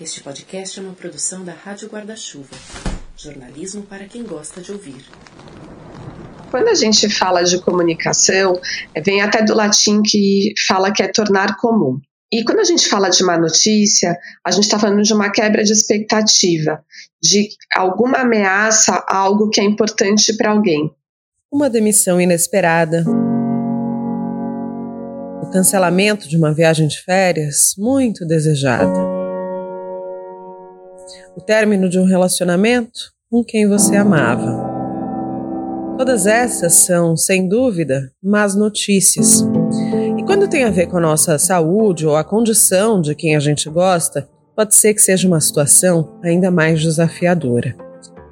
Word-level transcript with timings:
Este 0.00 0.24
podcast 0.24 0.80
é 0.80 0.82
uma 0.82 0.92
produção 0.92 1.44
da 1.44 1.52
Rádio 1.52 1.88
Guarda-Chuva. 1.88 2.56
Jornalismo 3.16 3.82
para 3.82 4.06
quem 4.06 4.24
gosta 4.24 4.60
de 4.60 4.72
ouvir. 4.72 5.04
Quando 6.50 6.66
a 6.66 6.74
gente 6.74 7.08
fala 7.08 7.44
de 7.44 7.60
comunicação, 7.62 8.60
vem 9.04 9.22
até 9.22 9.44
do 9.44 9.54
latim 9.54 10.02
que 10.02 10.52
fala 10.66 10.92
que 10.92 11.00
é 11.00 11.06
tornar 11.06 11.56
comum. 11.58 12.00
E 12.32 12.42
quando 12.42 12.58
a 12.58 12.64
gente 12.64 12.88
fala 12.88 13.08
de 13.08 13.22
má 13.22 13.38
notícia, 13.38 14.18
a 14.44 14.50
gente 14.50 14.64
está 14.64 14.80
falando 14.80 15.02
de 15.02 15.14
uma 15.14 15.30
quebra 15.30 15.62
de 15.62 15.72
expectativa, 15.72 16.84
de 17.22 17.50
alguma 17.76 18.18
ameaça 18.18 18.94
a 19.08 19.16
algo 19.16 19.48
que 19.48 19.60
é 19.60 19.64
importante 19.64 20.36
para 20.36 20.50
alguém. 20.50 20.90
Uma 21.52 21.70
demissão 21.70 22.20
inesperada. 22.20 23.04
O 25.40 25.50
cancelamento 25.52 26.28
de 26.28 26.36
uma 26.36 26.52
viagem 26.52 26.88
de 26.88 27.00
férias 27.00 27.74
muito 27.78 28.26
desejada. 28.26 29.13
O 31.36 31.40
término 31.40 31.88
de 31.88 31.98
um 31.98 32.04
relacionamento 32.04 33.12
com 33.28 33.42
quem 33.42 33.68
você 33.68 33.96
amava. 33.96 34.72
Todas 35.98 36.26
essas 36.26 36.74
são, 36.74 37.16
sem 37.16 37.48
dúvida, 37.48 38.12
más 38.22 38.54
notícias. 38.54 39.40
E 40.16 40.22
quando 40.24 40.48
tem 40.48 40.62
a 40.62 40.70
ver 40.70 40.86
com 40.86 40.96
a 40.96 41.00
nossa 41.00 41.36
saúde 41.36 42.06
ou 42.06 42.14
a 42.14 42.22
condição 42.22 43.00
de 43.00 43.16
quem 43.16 43.34
a 43.34 43.40
gente 43.40 43.68
gosta, 43.68 44.28
pode 44.54 44.76
ser 44.76 44.94
que 44.94 45.02
seja 45.02 45.26
uma 45.26 45.40
situação 45.40 46.18
ainda 46.22 46.52
mais 46.52 46.80
desafiadora. 46.80 47.74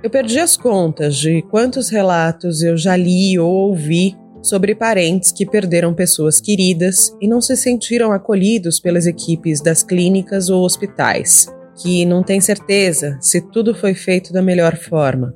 Eu 0.02 0.08
perdi 0.08 0.38
as 0.38 0.56
contas 0.56 1.16
de 1.16 1.42
quantos 1.42 1.88
relatos 1.88 2.62
eu 2.62 2.76
já 2.76 2.96
li 2.96 3.36
ou 3.36 3.52
ouvi 3.52 4.16
sobre 4.42 4.76
parentes 4.76 5.32
que 5.32 5.44
perderam 5.44 5.92
pessoas 5.92 6.40
queridas 6.40 7.12
e 7.20 7.26
não 7.26 7.40
se 7.40 7.56
sentiram 7.56 8.12
acolhidos 8.12 8.78
pelas 8.78 9.06
equipes 9.06 9.60
das 9.60 9.82
clínicas 9.82 10.50
ou 10.50 10.64
hospitais, 10.64 11.46
que 11.76 12.04
não 12.04 12.22
têm 12.22 12.40
certeza 12.40 13.18
se 13.20 13.40
tudo 13.40 13.74
foi 13.74 13.94
feito 13.94 14.32
da 14.32 14.42
melhor 14.42 14.76
forma. 14.76 15.34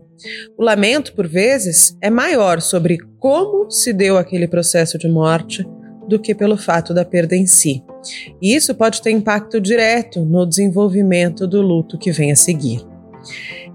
O 0.56 0.62
lamento, 0.62 1.14
por 1.14 1.26
vezes, 1.26 1.96
é 2.00 2.08
maior 2.08 2.60
sobre 2.60 2.98
como 3.18 3.70
se 3.70 3.92
deu 3.92 4.16
aquele 4.16 4.48
processo 4.48 4.98
de 4.98 5.08
morte 5.08 5.66
do 6.08 6.18
que 6.18 6.34
pelo 6.34 6.56
fato 6.56 6.94
da 6.94 7.04
perda 7.04 7.36
em 7.36 7.46
si. 7.46 7.82
E 8.40 8.54
isso 8.54 8.74
pode 8.74 9.02
ter 9.02 9.10
impacto 9.10 9.60
direto 9.60 10.20
no 10.24 10.46
desenvolvimento 10.46 11.46
do 11.46 11.60
luto 11.60 11.98
que 11.98 12.12
vem 12.12 12.32
a 12.32 12.36
seguir. 12.36 12.80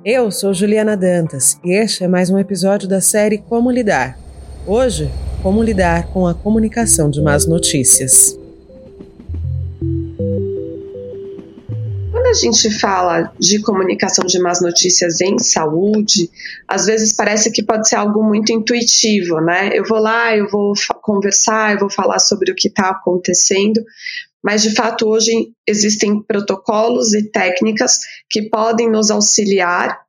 Eu 0.04 0.32
sou 0.32 0.54
Juliana 0.54 0.98
Dantas 0.98 1.60
e 1.64 1.74
este 1.74 2.04
é 2.04 2.08
mais 2.08 2.30
um 2.30 2.40
episódio 2.40 2.88
da 2.88 3.02
série 3.02 3.38
Como 3.38 3.70
Lidar. 3.70 4.18
Hoje, 4.66 5.10
como 5.42 5.64
lidar 5.64 6.08
com 6.08 6.28
a 6.28 6.34
comunicação 6.34 7.10
de 7.10 7.22
más 7.22 7.46
notícias. 7.46 8.41
A 12.32 12.34
gente 12.34 12.72
fala 12.80 13.34
de 13.38 13.62
comunicação 13.62 14.26
de 14.26 14.40
más 14.40 14.62
notícias 14.62 15.20
em 15.20 15.38
saúde, 15.38 16.30
às 16.66 16.86
vezes 16.86 17.14
parece 17.14 17.52
que 17.52 17.62
pode 17.62 17.90
ser 17.90 17.98
algo 17.98 18.24
muito 18.24 18.54
intuitivo, 18.54 19.42
né? 19.42 19.70
Eu 19.74 19.84
vou 19.84 20.00
lá, 20.00 20.36
eu 20.36 20.50
vou 20.50 20.72
conversar, 21.02 21.74
eu 21.74 21.80
vou 21.80 21.90
falar 21.90 22.20
sobre 22.20 22.50
o 22.50 22.56
que 22.56 22.70
está 22.70 22.90
acontecendo, 22.90 23.84
mas 24.42 24.62
de 24.62 24.74
fato 24.74 25.10
hoje 25.10 25.52
existem 25.68 26.24
protocolos 26.24 27.14
e 27.14 27.30
técnicas 27.30 28.00
que 28.30 28.44
podem 28.44 28.90
nos 28.90 29.12
auxiliar 29.12 30.00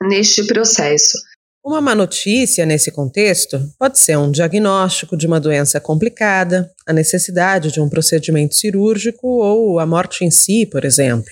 neste 0.00 0.46
processo. 0.46 1.18
Uma 1.64 1.80
má 1.80 1.92
notícia 1.92 2.64
nesse 2.64 2.92
contexto 2.92 3.60
pode 3.76 3.98
ser 3.98 4.16
um 4.16 4.30
diagnóstico 4.30 5.16
de 5.16 5.26
uma 5.26 5.40
doença 5.40 5.80
complicada, 5.80 6.70
a 6.86 6.92
necessidade 6.92 7.72
de 7.72 7.80
um 7.80 7.88
procedimento 7.88 8.54
cirúrgico 8.54 9.26
ou 9.26 9.80
a 9.80 9.84
morte 9.84 10.24
em 10.24 10.30
si, 10.30 10.64
por 10.64 10.84
exemplo. 10.84 11.28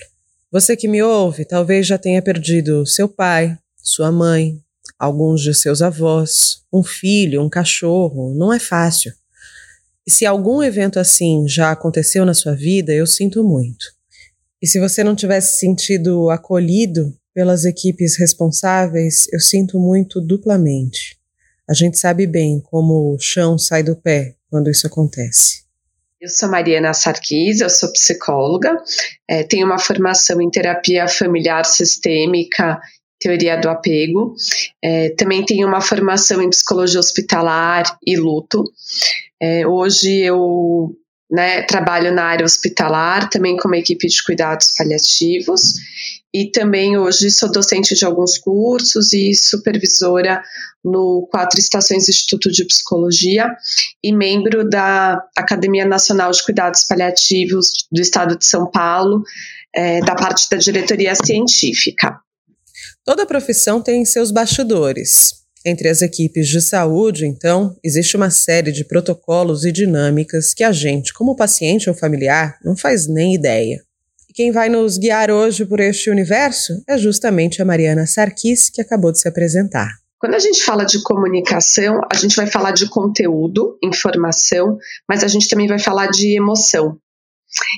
Você 0.49 0.77
que 0.77 0.87
me 0.87 1.03
ouve 1.03 1.43
talvez 1.43 1.85
já 1.85 1.97
tenha 1.97 2.21
perdido 2.21 2.85
seu 2.85 3.09
pai, 3.09 3.57
sua 3.75 4.11
mãe, 4.13 4.61
alguns 4.97 5.41
de 5.41 5.53
seus 5.53 5.81
avós, 5.81 6.61
um 6.71 6.81
filho, 6.81 7.43
um 7.43 7.49
cachorro. 7.49 8.33
Não 8.33 8.53
é 8.53 8.59
fácil. 8.59 9.13
E 10.05 10.11
se 10.11 10.25
algum 10.25 10.63
evento 10.63 10.99
assim 10.99 11.45
já 11.49 11.71
aconteceu 11.71 12.25
na 12.25 12.33
sua 12.33 12.55
vida, 12.55 12.93
eu 12.93 13.05
sinto 13.05 13.43
muito. 13.43 13.85
E 14.61 14.67
se 14.67 14.79
você 14.79 15.03
não 15.03 15.15
tivesse 15.15 15.59
sentido 15.59 16.29
acolhido 16.29 17.13
pelas 17.33 17.65
equipes 17.65 18.17
responsáveis, 18.17 19.27
eu 19.33 19.41
sinto 19.41 19.77
muito 19.77 20.21
duplamente. 20.21 21.17
A 21.69 21.73
gente 21.73 21.97
sabe 21.97 22.25
bem 22.25 22.61
como 22.61 23.13
o 23.13 23.19
chão 23.19 23.57
sai 23.57 23.83
do 23.83 23.97
pé 23.97 24.35
quando 24.49 24.69
isso 24.69 24.87
acontece. 24.87 25.66
Eu 26.19 26.29
sou 26.29 26.49
Mariana 26.49 26.95
Sarkis, 26.95 27.61
eu 27.61 27.69
sou 27.69 27.91
psicóloga, 27.91 28.75
é, 29.29 29.43
tenho 29.43 29.67
uma 29.67 29.77
formação 29.77 30.41
em 30.41 30.49
terapia 30.49 31.07
familiar 31.07 31.63
sistêmica, 31.63 32.79
teoria 33.19 33.55
do 33.55 33.69
apego, 33.69 34.33
é, 34.83 35.09
também 35.11 35.45
tenho 35.45 35.67
uma 35.67 35.79
formação 35.79 36.41
em 36.41 36.49
psicologia 36.49 36.99
hospitalar 36.99 37.99
e 38.05 38.15
luto. 38.15 38.63
É, 39.39 39.67
hoje 39.67 40.21
eu 40.21 40.91
né, 41.29 41.61
trabalho 41.63 42.11
na 42.11 42.23
área 42.23 42.45
hospitalar, 42.45 43.29
também 43.29 43.55
como 43.55 43.75
equipe 43.75 44.07
de 44.07 44.23
cuidados 44.23 44.73
paliativos, 44.75 45.73
e 46.33 46.51
também 46.51 46.97
hoje 46.97 47.31
sou 47.31 47.51
docente 47.51 47.95
de 47.95 48.05
alguns 48.05 48.37
cursos 48.37 49.13
e 49.13 49.33
supervisora 49.33 50.41
no 50.83 51.27
Quatro 51.31 51.59
Estações 51.59 52.07
Instituto 52.07 52.51
de 52.51 52.65
Psicologia 52.65 53.49
e 54.03 54.13
membro 54.13 54.67
da 54.67 55.21
Academia 55.37 55.85
Nacional 55.85 56.31
de 56.31 56.43
Cuidados 56.43 56.85
Paliativos 56.87 57.87
do 57.91 58.01
Estado 58.01 58.37
de 58.37 58.45
São 58.45 58.69
Paulo, 58.69 59.23
é, 59.75 59.99
da 60.01 60.15
parte 60.15 60.49
da 60.49 60.57
diretoria 60.57 61.15
científica. 61.15 62.19
Toda 63.05 63.25
profissão 63.25 63.81
tem 63.81 64.03
seus 64.05 64.31
bastidores. 64.31 65.45
Entre 65.65 65.89
as 65.89 66.01
equipes 66.01 66.47
de 66.47 66.61
saúde, 66.61 67.25
então, 67.25 67.75
existe 67.83 68.15
uma 68.15 68.29
série 68.29 68.71
de 68.71 68.85
protocolos 68.85 69.65
e 69.65 69.71
dinâmicas 69.71 70.53
que 70.53 70.63
a 70.63 70.71
gente, 70.71 71.13
como 71.13 71.35
paciente 71.35 71.89
ou 71.89 71.95
familiar, 71.95 72.57
não 72.63 72.75
faz 72.75 73.07
nem 73.07 73.33
ideia. 73.33 73.86
Quem 74.37 74.51
vai 74.51 74.69
nos 74.69 74.99
guiar 74.99 75.31
hoje 75.31 75.65
por 75.65 75.79
este 75.79 76.11
universo 76.11 76.83
é 76.87 76.95
justamente 76.95 77.59
a 77.59 77.65
Mariana 77.65 78.05
Sarkis, 78.05 78.69
que 78.69 78.79
acabou 78.79 79.11
de 79.11 79.19
se 79.19 79.27
apresentar. 79.27 79.89
Quando 80.19 80.35
a 80.35 80.39
gente 80.39 80.63
fala 80.63 80.83
de 80.83 81.01
comunicação, 81.01 81.99
a 82.07 82.15
gente 82.15 82.35
vai 82.35 82.45
falar 82.45 82.69
de 82.69 82.87
conteúdo, 82.87 83.79
informação, 83.83 84.77
mas 85.09 85.23
a 85.23 85.27
gente 85.27 85.49
também 85.49 85.67
vai 85.67 85.79
falar 85.79 86.05
de 86.11 86.37
emoção. 86.37 86.99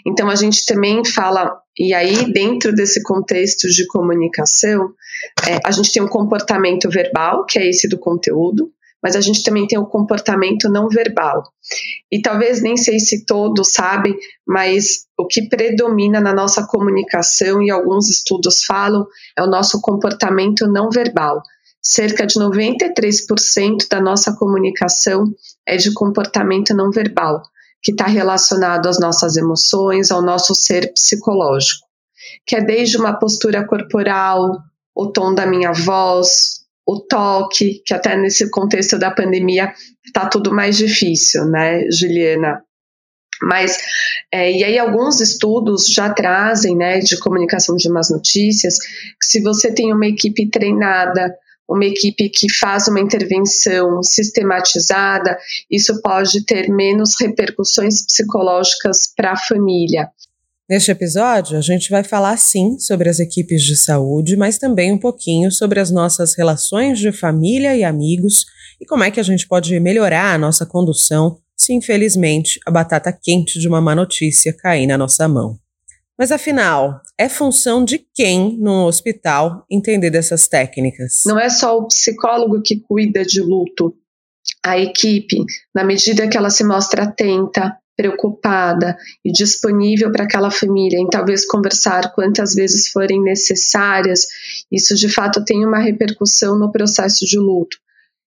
Então 0.05 0.29
a 0.29 0.35
gente 0.35 0.65
também 0.65 1.05
fala, 1.05 1.49
e 1.79 1.93
aí 1.93 2.29
dentro 2.33 2.75
desse 2.75 3.01
contexto 3.03 3.69
de 3.69 3.87
comunicação, 3.87 4.89
é, 5.47 5.59
a 5.63 5.71
gente 5.71 5.93
tem 5.93 6.03
um 6.03 6.09
comportamento 6.09 6.89
verbal, 6.89 7.45
que 7.45 7.57
é 7.57 7.69
esse 7.69 7.87
do 7.87 7.97
conteúdo, 7.97 8.69
mas 9.01 9.15
a 9.15 9.21
gente 9.21 9.43
também 9.43 9.65
tem 9.67 9.79
o 9.79 9.85
comportamento 9.85 10.69
não 10.69 10.87
verbal. 10.89 11.43
E 12.11 12.21
talvez 12.21 12.61
nem 12.61 12.75
sei 12.75 12.99
se 12.99 13.25
todos 13.25 13.73
sabem, 13.73 14.15
mas 14.47 15.05
o 15.17 15.25
que 15.25 15.47
predomina 15.47 16.19
na 16.19 16.33
nossa 16.33 16.65
comunicação, 16.67 17.61
e 17.61 17.71
alguns 17.71 18.09
estudos 18.09 18.63
falam, 18.63 19.05
é 19.37 19.43
o 19.43 19.47
nosso 19.47 19.79
comportamento 19.81 20.67
não 20.67 20.89
verbal. 20.89 21.41
Cerca 21.81 22.27
de 22.27 22.35
93% 22.37 23.87
da 23.89 24.01
nossa 24.01 24.35
comunicação 24.35 25.25
é 25.65 25.77
de 25.77 25.93
comportamento 25.93 26.73
não 26.75 26.91
verbal, 26.91 27.41
que 27.81 27.91
está 27.91 28.05
relacionado 28.05 28.87
às 28.87 28.99
nossas 28.99 29.37
emoções, 29.37 30.11
ao 30.11 30.21
nosso 30.21 30.53
ser 30.53 30.91
psicológico, 30.91 31.87
que 32.45 32.55
é 32.57 32.61
desde 32.61 32.97
uma 32.97 33.17
postura 33.17 33.65
corporal, 33.65 34.57
o 34.93 35.07
tom 35.07 35.33
da 35.33 35.45
minha 35.45 35.71
voz, 35.71 36.58
o 36.91 36.99
toque, 36.99 37.83
que 37.85 37.93
até 37.93 38.17
nesse 38.17 38.49
contexto 38.49 38.97
da 38.97 39.11
pandemia 39.11 39.71
está 40.03 40.27
tudo 40.27 40.51
mais 40.51 40.75
difícil, 40.75 41.45
né, 41.45 41.83
Juliana? 41.91 42.63
Mas, 43.43 43.77
é, 44.33 44.51
e 44.51 44.63
aí 44.63 44.79
alguns 44.79 45.21
estudos 45.21 45.85
já 45.87 46.11
trazem, 46.11 46.75
né, 46.75 46.97
de 46.99 47.17
comunicação 47.19 47.75
de 47.75 47.87
más 47.89 48.09
notícias, 48.09 48.79
que 48.79 49.25
se 49.25 49.41
você 49.43 49.71
tem 49.71 49.93
uma 49.93 50.07
equipe 50.07 50.49
treinada, 50.49 51.31
uma 51.69 51.85
equipe 51.85 52.27
que 52.27 52.51
faz 52.51 52.87
uma 52.87 52.99
intervenção 52.99 54.01
sistematizada, 54.01 55.37
isso 55.69 56.01
pode 56.01 56.43
ter 56.43 56.69
menos 56.69 57.13
repercussões 57.21 58.03
psicológicas 58.03 59.13
para 59.15 59.33
a 59.33 59.37
família. 59.37 60.09
Neste 60.69 60.91
episódio, 60.91 61.57
a 61.57 61.61
gente 61.61 61.89
vai 61.89 62.03
falar 62.03 62.37
sim 62.37 62.77
sobre 62.77 63.09
as 63.09 63.19
equipes 63.19 63.63
de 63.63 63.75
saúde, 63.75 64.37
mas 64.37 64.59
também 64.59 64.91
um 64.91 64.99
pouquinho 64.99 65.51
sobre 65.51 65.79
as 65.79 65.89
nossas 65.89 66.35
relações 66.35 66.99
de 66.99 67.11
família 67.11 67.75
e 67.75 67.83
amigos 67.83 68.45
e 68.79 68.85
como 68.85 69.03
é 69.03 69.09
que 69.09 69.19
a 69.19 69.23
gente 69.23 69.47
pode 69.47 69.79
melhorar 69.79 70.35
a 70.35 70.37
nossa 70.37 70.67
condução 70.67 71.39
se, 71.57 71.73
infelizmente, 71.73 72.59
a 72.67 72.71
batata 72.71 73.11
quente 73.11 73.57
de 73.57 73.67
uma 73.67 73.81
má 73.81 73.95
notícia 73.95 74.55
cair 74.55 74.85
na 74.85 74.95
nossa 74.95 75.27
mão. 75.27 75.57
Mas 76.15 76.31
afinal, 76.31 77.01
é 77.17 77.27
função 77.27 77.83
de 77.83 78.05
quem 78.13 78.55
no 78.59 78.85
hospital 78.85 79.65
entender 79.71 80.11
dessas 80.11 80.47
técnicas? 80.47 81.23
Não 81.25 81.39
é 81.39 81.49
só 81.49 81.79
o 81.79 81.87
psicólogo 81.87 82.61
que 82.61 82.79
cuida 82.79 83.25
de 83.25 83.41
luto. 83.41 83.95
A 84.63 84.77
equipe, 84.77 85.37
na 85.73 85.83
medida 85.83 86.27
que 86.27 86.37
ela 86.37 86.51
se 86.51 86.63
mostra 86.63 87.05
atenta, 87.05 87.75
preocupada 87.99 88.95
e 89.25 89.29
disponível 89.29 90.09
para 90.09 90.23
aquela 90.23 90.49
família, 90.49 90.97
em 90.97 91.09
talvez 91.09 91.45
conversar 91.45 92.13
quantas 92.13 92.55
vezes 92.55 92.87
forem 92.87 93.21
necessárias, 93.21 94.25
isso 94.71 94.95
de 94.95 95.09
fato 95.09 95.43
tem 95.43 95.65
uma 95.65 95.79
repercussão 95.79 96.57
no 96.57 96.71
processo 96.71 97.25
de 97.25 97.37
luto. 97.37 97.77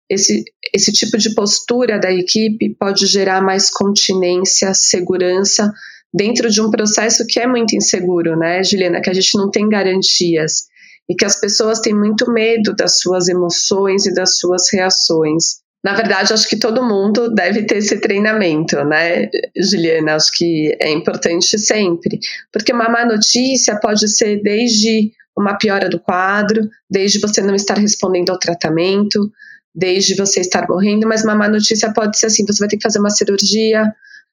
Esse, 0.08 0.44
esse 0.72 0.92
tipo 0.92 1.18
de 1.18 1.34
postura 1.34 2.00
da 2.00 2.12
equipe 2.12 2.76
pode 2.80 3.08
gerar 3.08 3.42
mais 3.42 3.72
continência, 3.72 4.72
segurança 4.76 5.74
dentro 6.14 6.48
de 6.52 6.62
um 6.62 6.70
processo 6.70 7.26
que 7.26 7.40
é 7.40 7.48
muito 7.48 7.76
inseguro, 7.76 8.38
né, 8.38 8.64
Juliana? 8.64 9.02
Que 9.02 9.10
a 9.10 9.14
gente 9.14 9.36
não 9.36 9.50
tem 9.50 9.68
garantias 9.68 10.68
e 11.10 11.16
que 11.16 11.26
as 11.26 11.40
pessoas 11.40 11.80
têm 11.80 11.96
muito 11.96 12.32
medo 12.32 12.76
das 12.76 13.00
suas 13.00 13.28
emoções 13.28 14.06
e 14.06 14.14
das 14.14 14.38
suas 14.38 14.72
reações. 14.72 15.65
Na 15.86 15.94
verdade, 15.94 16.34
acho 16.34 16.50
que 16.50 16.58
todo 16.58 16.84
mundo 16.84 17.30
deve 17.30 17.64
ter 17.64 17.78
esse 17.78 18.02
treinamento, 18.02 18.76
né, 18.86 19.30
Juliana? 19.56 20.16
Acho 20.16 20.32
que 20.34 20.76
é 20.82 20.92
importante 20.92 21.60
sempre, 21.60 22.18
porque 22.52 22.74
uma 22.74 22.90
má 22.90 23.06
notícia 23.06 23.80
pode 23.80 24.08
ser 24.08 24.42
desde 24.42 25.12
uma 25.38 25.60
piora 25.60 25.88
do 25.88 26.00
quadro, 26.00 26.68
desde 26.90 27.20
você 27.20 27.40
não 27.40 27.54
estar 27.54 27.78
respondendo 27.78 28.32
ao 28.32 28.40
tratamento, 28.40 29.32
desde 29.76 30.16
você 30.16 30.40
estar 30.40 30.68
morrendo, 30.68 31.08
mas 31.08 31.24
uma 31.24 31.36
má 31.36 31.48
notícia 31.48 31.94
pode 31.94 32.18
ser 32.18 32.26
assim: 32.26 32.44
você 32.48 32.58
vai 32.58 32.68
ter 32.68 32.78
que 32.78 32.84
fazer 32.84 32.98
uma 32.98 33.12
cirurgia, 33.12 33.84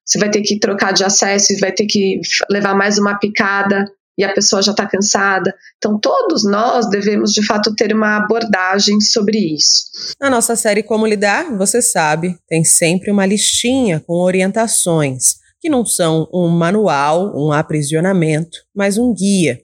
você 0.07 0.19
vai 0.19 0.31
ter 0.31 0.41
que 0.41 0.59
trocar 0.59 0.95
de 0.95 1.05
acesso, 1.05 1.53
vai 1.61 1.73
ter 1.73 1.85
que 1.85 2.19
levar 2.51 2.75
mais 2.75 2.97
uma 2.97 3.19
picada, 3.19 3.85
e 4.19 4.25
a 4.25 4.33
pessoa 4.33 4.63
já 4.63 4.73
está 4.73 4.87
cansada. 4.87 5.55
Então, 5.79 5.99
todos 5.99 6.45
nós 6.45 6.89
devemos, 6.89 7.33
de 7.33 7.45
fato, 7.45 7.75
ter 7.75 7.95
uma 7.95 8.17
abordagem 8.17 9.01
sobre 9.01 9.39
isso. 9.39 9.85
Na 10.21 10.29
nossa 10.29 10.55
série 10.55 10.83
Como 10.83 11.07
Lidar, 11.07 11.57
você 11.57 11.81
sabe, 11.81 12.37
tem 12.49 12.65
sempre 12.65 13.11
uma 13.11 13.27
listinha 13.27 14.01
com 14.07 14.15
orientações, 14.15 15.37
que 15.61 15.69
não 15.69 15.85
são 15.85 16.29
um 16.33 16.49
manual, 16.49 17.33
um 17.35 17.53
aprisionamento, 17.53 18.59
mas 18.75 18.99
um 18.99 19.15
guia. 19.15 19.61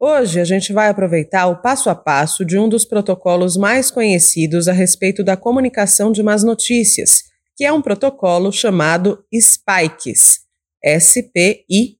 Hoje 0.00 0.40
a 0.40 0.44
gente 0.44 0.72
vai 0.72 0.88
aproveitar 0.88 1.46
o 1.48 1.60
passo 1.60 1.90
a 1.90 1.94
passo 1.94 2.44
de 2.44 2.56
um 2.56 2.68
dos 2.68 2.84
protocolos 2.84 3.56
mais 3.56 3.90
conhecidos 3.90 4.68
a 4.68 4.72
respeito 4.72 5.24
da 5.24 5.36
comunicação 5.36 6.12
de 6.12 6.22
más 6.22 6.44
notícias, 6.44 7.24
que 7.56 7.64
é 7.64 7.72
um 7.72 7.82
protocolo 7.82 8.52
chamado 8.52 9.24
SPIKES. 9.32 10.47
S-P-I-K-E-S. 10.82 11.98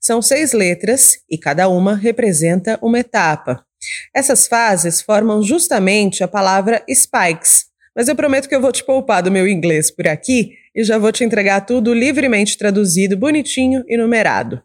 São 0.00 0.20
seis 0.22 0.52
letras 0.52 1.18
e 1.30 1.38
cada 1.38 1.68
uma 1.68 1.94
representa 1.94 2.78
uma 2.82 2.98
etapa. 2.98 3.64
Essas 4.14 4.46
fases 4.46 5.00
formam 5.00 5.42
justamente 5.42 6.22
a 6.22 6.28
palavra 6.28 6.84
spikes, 6.88 7.66
mas 7.94 8.08
eu 8.08 8.16
prometo 8.16 8.48
que 8.48 8.54
eu 8.54 8.60
vou 8.60 8.72
te 8.72 8.84
poupar 8.84 9.22
do 9.22 9.30
meu 9.30 9.46
inglês 9.46 9.90
por 9.90 10.06
aqui 10.08 10.52
e 10.74 10.82
já 10.82 10.98
vou 10.98 11.12
te 11.12 11.24
entregar 11.24 11.60
tudo 11.66 11.92
livremente 11.92 12.56
traduzido, 12.56 13.16
bonitinho 13.16 13.84
e 13.86 13.96
numerado. 13.96 14.62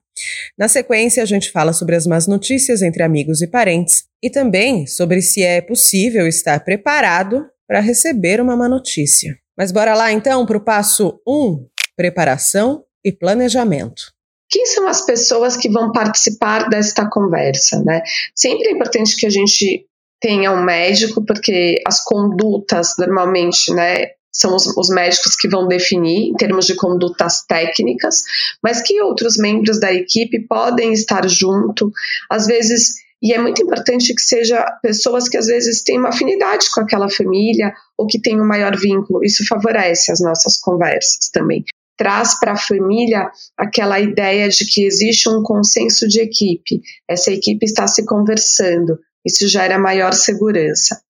Na 0.57 0.67
sequência, 0.67 1.21
a 1.21 1.25
gente 1.25 1.51
fala 1.51 1.73
sobre 1.73 1.95
as 1.95 2.07
más 2.07 2.27
notícias 2.27 2.81
entre 2.81 3.03
amigos 3.03 3.41
e 3.41 3.47
parentes 3.47 4.05
e 4.23 4.29
também 4.29 4.87
sobre 4.87 5.21
se 5.21 5.43
é 5.43 5.61
possível 5.61 6.27
estar 6.27 6.59
preparado 6.63 7.45
para 7.67 7.79
receber 7.79 8.41
uma 8.41 8.55
má 8.55 8.67
notícia. 8.69 9.37
Mas 9.57 9.71
bora 9.71 9.93
lá 9.93 10.11
então 10.11 10.45
para 10.45 10.57
o 10.57 10.63
passo 10.63 11.19
1. 11.27 11.31
Um 11.33 11.67
preparação 11.97 12.83
e 13.03 13.11
planejamento. 13.11 14.13
Quem 14.49 14.65
são 14.65 14.87
as 14.87 15.05
pessoas 15.05 15.57
que 15.57 15.69
vão 15.69 15.91
participar 15.91 16.69
desta 16.69 17.09
conversa, 17.09 17.83
né? 17.83 18.01
Sempre 18.33 18.69
é 18.69 18.71
importante 18.71 19.17
que 19.17 19.25
a 19.25 19.29
gente 19.29 19.85
tenha 20.21 20.51
um 20.51 20.63
médico, 20.63 21.25
porque 21.25 21.81
as 21.85 22.03
condutas 22.03 22.95
normalmente, 22.97 23.73
né, 23.73 24.11
são 24.31 24.55
os, 24.55 24.65
os, 24.77 24.89
médicos 24.89 25.35
que 25.35 25.47
vão 25.47 25.67
definir 25.67 26.29
em 26.29 26.33
termos 26.33 26.65
de 26.65 26.75
condutas 26.75 27.43
técnicas, 27.45 28.21
mas 28.63 28.81
que 28.81 29.01
outros 29.01 29.37
membros 29.37 29.79
da 29.79 29.91
equipe 29.91 30.39
podem 30.47 30.93
estar 30.93 31.27
junto, 31.27 31.91
às 32.29 32.45
vezes, 32.47 32.95
e 33.21 33.33
é 33.33 33.39
muito 33.39 33.61
importante 33.61 34.13
que 34.13 34.21
seja 34.21 34.63
pessoas 34.81 35.27
que 35.27 35.37
às 35.37 35.47
vezes 35.47 35.83
têm 35.83 35.97
uma 35.97 36.09
afinidade 36.09 36.69
com 36.71 36.81
aquela 36.81 37.09
família 37.09 37.73
ou 37.97 38.05
que 38.07 38.21
têm 38.21 38.39
um 38.39 38.47
maior 38.47 38.75
vínculo. 38.77 39.23
Isso 39.23 39.45
favorece 39.47 40.11
as 40.11 40.19
nossas 40.19 40.57
conversas 40.57 41.29
também 41.31 41.63
traz 41.97 42.39
para 42.39 42.53
a 42.53 42.57
família 42.57 43.29
aquela 43.57 43.99
ideia 43.99 44.47
de 44.49 44.65
que 44.65 44.85
existe 44.85 45.27
um 45.27 45.41
consenso 45.41 46.07
de 46.07 46.21
equipe, 46.21 46.81
essa 47.07 47.31
equipe 47.31 47.65
está 47.65 47.87
se 47.87 48.05
conversando, 48.05 48.99
isso 49.25 49.47
gera 49.47 49.79
maior 49.79 50.13
segurança. 50.13 51.01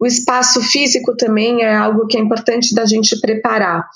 O 0.00 0.06
espaço 0.06 0.60
físico 0.60 1.16
também 1.16 1.62
é 1.62 1.72
algo 1.72 2.08
que 2.08 2.16
é 2.16 2.20
importante 2.20 2.74
da 2.74 2.84
gente 2.84 3.20
preparar. 3.20 3.86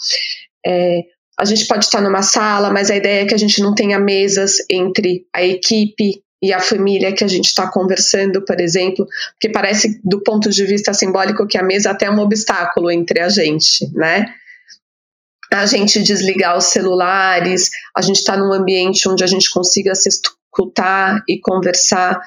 É, 0.64 1.00
a 1.38 1.44
gente 1.44 1.66
pode 1.66 1.84
estar 1.84 2.00
numa 2.00 2.22
sala, 2.22 2.70
mas 2.70 2.90
a 2.90 2.96
ideia 2.96 3.22
é 3.22 3.26
que 3.26 3.34
a 3.34 3.38
gente 3.38 3.60
não 3.60 3.74
tenha 3.74 3.98
mesas 3.98 4.58
entre 4.70 5.26
a 5.34 5.42
equipe 5.42 6.22
e 6.42 6.52
a 6.52 6.60
família 6.60 7.12
que 7.12 7.24
a 7.24 7.28
gente 7.28 7.46
está 7.46 7.68
conversando, 7.68 8.44
por 8.44 8.60
exemplo, 8.60 9.06
porque 9.32 9.48
parece, 9.48 10.00
do 10.04 10.22
ponto 10.22 10.48
de 10.48 10.64
vista 10.64 10.94
simbólico, 10.94 11.46
que 11.46 11.58
a 11.58 11.62
mesa 11.62 11.90
até 11.90 12.06
é 12.06 12.10
um 12.10 12.20
obstáculo 12.20 12.90
entre 12.90 13.20
a 13.20 13.28
gente, 13.28 13.90
né? 13.92 14.26
A 15.52 15.66
gente 15.66 16.02
desligar 16.02 16.56
os 16.56 16.66
celulares, 16.66 17.70
a 17.96 18.02
gente 18.02 18.18
está 18.18 18.36
num 18.36 18.52
ambiente 18.52 19.08
onde 19.08 19.22
a 19.22 19.26
gente 19.26 19.50
consiga 19.50 19.94
se 19.94 20.08
escutar 20.08 21.22
e 21.28 21.40
conversar. 21.40 22.20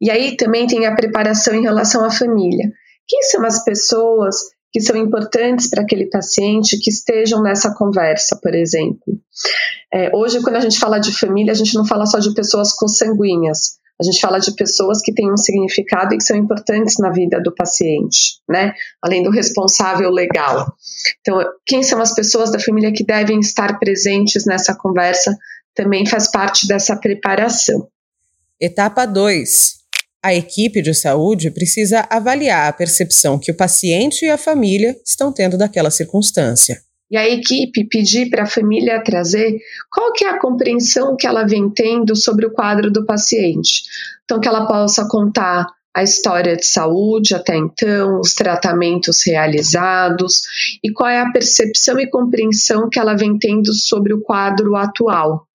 E 0.00 0.10
aí 0.10 0.36
também 0.36 0.66
tem 0.66 0.86
a 0.86 0.94
preparação 0.94 1.54
em 1.54 1.62
relação 1.62 2.04
à 2.04 2.10
família. 2.10 2.70
Quem 3.06 3.22
são 3.22 3.44
as 3.44 3.64
pessoas 3.64 4.36
que 4.72 4.80
são 4.80 4.96
importantes 4.96 5.68
para 5.68 5.82
aquele 5.82 6.06
paciente 6.08 6.78
que 6.78 6.90
estejam 6.90 7.42
nessa 7.42 7.74
conversa, 7.74 8.38
por 8.42 8.54
exemplo? 8.54 9.20
É, 9.92 10.10
hoje, 10.16 10.40
quando 10.40 10.56
a 10.56 10.60
gente 10.60 10.78
fala 10.78 10.98
de 10.98 11.12
família, 11.12 11.52
a 11.52 11.56
gente 11.56 11.74
não 11.74 11.84
fala 11.84 12.06
só 12.06 12.18
de 12.18 12.32
pessoas 12.34 12.72
consanguíneas. 12.72 13.81
A 14.00 14.04
gente 14.04 14.20
fala 14.20 14.38
de 14.38 14.54
pessoas 14.54 15.00
que 15.00 15.12
têm 15.12 15.32
um 15.32 15.36
significado 15.36 16.14
e 16.14 16.18
que 16.18 16.24
são 16.24 16.36
importantes 16.36 16.96
na 16.98 17.10
vida 17.10 17.40
do 17.40 17.54
paciente, 17.54 18.40
né? 18.48 18.72
Além 19.00 19.22
do 19.22 19.30
responsável 19.30 20.10
legal. 20.10 20.74
Então, 21.20 21.38
quem 21.66 21.82
são 21.82 22.00
as 22.00 22.14
pessoas 22.14 22.50
da 22.50 22.58
família 22.58 22.92
que 22.92 23.04
devem 23.04 23.38
estar 23.38 23.78
presentes 23.78 24.44
nessa 24.44 24.74
conversa 24.74 25.36
também 25.74 26.06
faz 26.06 26.30
parte 26.30 26.66
dessa 26.66 26.96
preparação. 26.96 27.88
Etapa 28.60 29.06
2. 29.06 29.82
A 30.22 30.34
equipe 30.34 30.82
de 30.82 30.94
saúde 30.94 31.50
precisa 31.50 32.06
avaliar 32.10 32.68
a 32.68 32.72
percepção 32.72 33.38
que 33.38 33.50
o 33.50 33.56
paciente 33.56 34.24
e 34.24 34.30
a 34.30 34.38
família 34.38 34.96
estão 35.04 35.32
tendo 35.32 35.58
daquela 35.58 35.90
circunstância 35.90 36.82
e 37.12 37.16
a 37.18 37.28
equipe 37.28 37.84
pedir 37.84 38.30
para 38.30 38.44
a 38.44 38.50
família 38.50 39.04
trazer 39.04 39.58
qual 39.92 40.14
que 40.14 40.24
é 40.24 40.30
a 40.30 40.40
compreensão 40.40 41.14
que 41.14 41.26
ela 41.26 41.44
vem 41.44 41.68
tendo 41.68 42.16
sobre 42.16 42.46
o 42.46 42.50
quadro 42.50 42.90
do 42.90 43.04
paciente. 43.04 43.82
Então, 44.24 44.40
que 44.40 44.48
ela 44.48 44.66
possa 44.66 45.06
contar 45.06 45.66
a 45.94 46.02
história 46.02 46.56
de 46.56 46.64
saúde 46.64 47.34
até 47.34 47.54
então, 47.54 48.18
os 48.18 48.32
tratamentos 48.32 49.20
realizados 49.26 50.40
e 50.82 50.90
qual 50.90 51.10
é 51.10 51.20
a 51.20 51.30
percepção 51.30 52.00
e 52.00 52.08
compreensão 52.08 52.88
que 52.88 52.98
ela 52.98 53.14
vem 53.14 53.38
tendo 53.38 53.74
sobre 53.74 54.14
o 54.14 54.22
quadro 54.22 54.74
atual. 54.74 55.46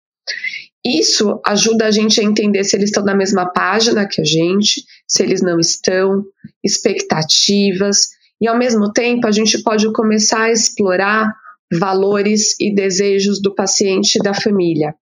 Isso 0.85 1.41
ajuda 1.43 1.87
a 1.87 1.91
gente 1.91 2.21
a 2.21 2.23
entender 2.23 2.63
se 2.65 2.75
eles 2.75 2.89
estão 2.89 3.03
na 3.03 3.15
mesma 3.15 3.47
página 3.47 4.07
que 4.07 4.21
a 4.21 4.23
gente, 4.23 4.83
se 5.07 5.23
eles 5.23 5.41
não 5.41 5.59
estão, 5.59 6.23
expectativas, 6.63 8.09
e 8.39 8.47
ao 8.47 8.55
mesmo 8.55 8.93
tempo 8.93 9.25
a 9.25 9.31
gente 9.31 9.63
pode 9.63 9.91
começar 9.91 10.43
a 10.43 10.51
explorar 10.51 11.33
valores 11.71 12.55
e 12.59 12.73
desejos 12.73 13.41
do 13.41 13.53
paciente 13.53 14.17
e 14.17 14.23
da 14.23 14.33
família. 14.33 14.95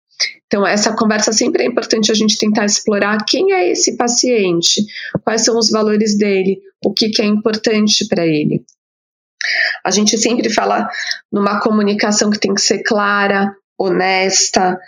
Então, 0.47 0.65
essa 0.65 0.95
conversa 0.95 1.33
sempre 1.33 1.63
é 1.63 1.67
importante 1.67 2.11
a 2.11 2.15
gente 2.15 2.37
tentar 2.37 2.65
explorar 2.65 3.23
quem 3.25 3.51
é 3.51 3.69
esse 3.69 3.97
paciente, 3.97 4.85
quais 5.23 5.43
são 5.43 5.57
os 5.57 5.69
valores 5.69 6.17
dele, 6.17 6.61
o 6.83 6.93
que, 6.93 7.09
que 7.09 7.21
é 7.21 7.25
importante 7.25 8.07
para 8.07 8.25
ele. 8.25 8.63
A 9.83 9.91
gente 9.91 10.17
sempre 10.17 10.49
fala 10.49 10.87
numa 11.31 11.59
comunicação 11.59 12.29
que 12.29 12.39
tem 12.39 12.53
que 12.53 12.61
ser 12.61 12.81
clara, 12.83 13.55
honesta, 13.77 14.79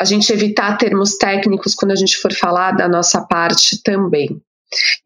a 0.00 0.04
gente 0.04 0.32
evitar 0.32 0.76
termos 0.76 1.16
técnicos 1.16 1.74
quando 1.74 1.92
a 1.92 1.96
gente 1.96 2.16
for 2.18 2.32
falar 2.32 2.72
da 2.72 2.88
nossa 2.88 3.22
parte 3.22 3.82
também. 3.82 4.40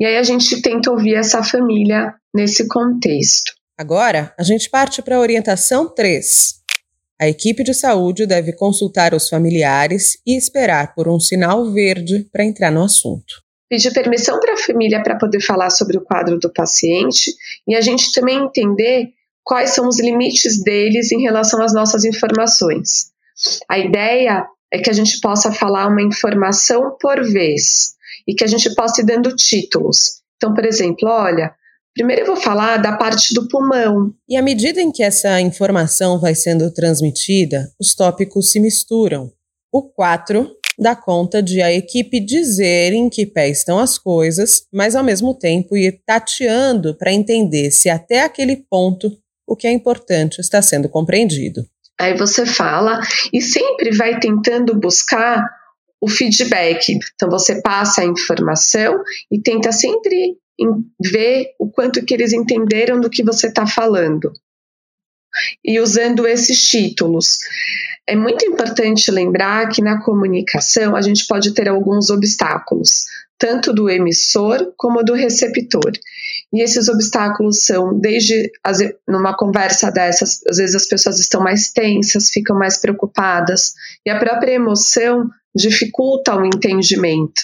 E 0.00 0.06
aí 0.06 0.16
a 0.16 0.22
gente 0.22 0.60
tenta 0.62 0.90
ouvir 0.90 1.14
essa 1.14 1.42
família 1.42 2.14
nesse 2.34 2.66
contexto. 2.68 3.57
Agora, 3.78 4.34
a 4.36 4.42
gente 4.42 4.68
parte 4.68 5.00
para 5.00 5.14
a 5.14 5.20
orientação 5.20 5.88
3. 5.88 6.54
A 7.20 7.28
equipe 7.28 7.62
de 7.62 7.72
saúde 7.72 8.26
deve 8.26 8.52
consultar 8.52 9.14
os 9.14 9.28
familiares 9.28 10.18
e 10.26 10.36
esperar 10.36 10.96
por 10.96 11.06
um 11.06 11.20
sinal 11.20 11.64
verde 11.70 12.28
para 12.32 12.44
entrar 12.44 12.72
no 12.72 12.82
assunto. 12.82 13.40
Pedir 13.70 13.92
permissão 13.92 14.40
para 14.40 14.54
a 14.54 14.56
família 14.56 15.00
para 15.00 15.16
poder 15.16 15.40
falar 15.40 15.70
sobre 15.70 15.96
o 15.96 16.00
quadro 16.00 16.40
do 16.40 16.52
paciente 16.52 17.32
e 17.68 17.76
a 17.76 17.80
gente 17.80 18.10
também 18.10 18.38
entender 18.38 19.10
quais 19.44 19.70
são 19.70 19.86
os 19.86 20.00
limites 20.00 20.60
deles 20.60 21.12
em 21.12 21.22
relação 21.22 21.62
às 21.62 21.72
nossas 21.72 22.04
informações. 22.04 23.12
A 23.68 23.78
ideia 23.78 24.44
é 24.72 24.78
que 24.80 24.90
a 24.90 24.92
gente 24.92 25.20
possa 25.20 25.52
falar 25.52 25.86
uma 25.86 26.02
informação 26.02 26.96
por 27.00 27.22
vez 27.22 27.94
e 28.26 28.34
que 28.34 28.42
a 28.42 28.48
gente 28.48 28.74
possa 28.74 29.02
ir 29.02 29.04
dando 29.04 29.36
títulos. 29.36 30.20
Então, 30.36 30.52
por 30.52 30.64
exemplo, 30.64 31.08
olha, 31.08 31.54
Primeiro 31.98 32.22
eu 32.22 32.26
vou 32.26 32.36
falar 32.36 32.76
da 32.76 32.96
parte 32.96 33.34
do 33.34 33.48
pulmão. 33.48 34.14
E 34.28 34.36
à 34.36 34.40
medida 34.40 34.80
em 34.80 34.92
que 34.92 35.02
essa 35.02 35.40
informação 35.40 36.20
vai 36.20 36.32
sendo 36.32 36.72
transmitida, 36.72 37.72
os 37.76 37.92
tópicos 37.92 38.52
se 38.52 38.60
misturam. 38.60 39.32
O 39.72 39.82
4 39.82 40.48
dá 40.78 40.94
conta 40.94 41.42
de 41.42 41.60
a 41.60 41.72
equipe 41.72 42.20
dizer 42.20 42.92
em 42.92 43.10
que 43.10 43.26
pé 43.26 43.48
estão 43.48 43.80
as 43.80 43.98
coisas, 43.98 44.62
mas 44.72 44.94
ao 44.94 45.02
mesmo 45.02 45.34
tempo 45.34 45.76
ir 45.76 46.00
tateando 46.06 46.96
para 46.96 47.12
entender 47.12 47.72
se 47.72 47.90
até 47.90 48.22
aquele 48.22 48.64
ponto 48.70 49.10
o 49.44 49.56
que 49.56 49.66
é 49.66 49.72
importante 49.72 50.40
está 50.40 50.62
sendo 50.62 50.88
compreendido. 50.88 51.66
Aí 52.00 52.16
você 52.16 52.46
fala 52.46 53.00
e 53.32 53.40
sempre 53.40 53.90
vai 53.96 54.20
tentando 54.20 54.78
buscar 54.78 55.44
o 56.00 56.08
feedback. 56.08 56.96
Então 57.16 57.28
você 57.28 57.60
passa 57.60 58.02
a 58.02 58.06
informação 58.06 59.02
e 59.32 59.42
tenta 59.42 59.72
sempre 59.72 60.36
ver 61.00 61.54
o 61.58 61.70
quanto 61.70 62.04
que 62.04 62.14
eles 62.14 62.32
entenderam 62.32 63.00
do 63.00 63.10
que 63.10 63.22
você 63.22 63.48
está 63.48 63.66
falando. 63.66 64.32
E 65.64 65.78
usando 65.78 66.26
esses 66.26 66.62
títulos. 66.62 67.38
É 68.08 68.16
muito 68.16 68.44
importante 68.46 69.10
lembrar 69.10 69.68
que 69.68 69.82
na 69.82 70.02
comunicação 70.02 70.96
a 70.96 71.02
gente 71.02 71.26
pode 71.26 71.52
ter 71.52 71.68
alguns 71.68 72.08
obstáculos, 72.08 73.04
tanto 73.38 73.72
do 73.72 73.90
emissor 73.90 74.72
como 74.76 75.04
do 75.04 75.12
receptor. 75.12 75.92
E 76.52 76.62
esses 76.62 76.88
obstáculos 76.88 77.66
são 77.66 77.98
desde 78.00 78.50
numa 79.06 79.36
conversa 79.36 79.90
dessas, 79.90 80.40
às 80.48 80.56
vezes 80.56 80.74
as 80.74 80.88
pessoas 80.88 81.20
estão 81.20 81.42
mais 81.42 81.70
tensas, 81.70 82.30
ficam 82.30 82.58
mais 82.58 82.78
preocupadas, 82.78 83.74
e 84.06 84.10
a 84.10 84.18
própria 84.18 84.52
emoção 84.52 85.28
dificulta 85.54 86.34
o 86.34 86.46
entendimento. 86.46 87.42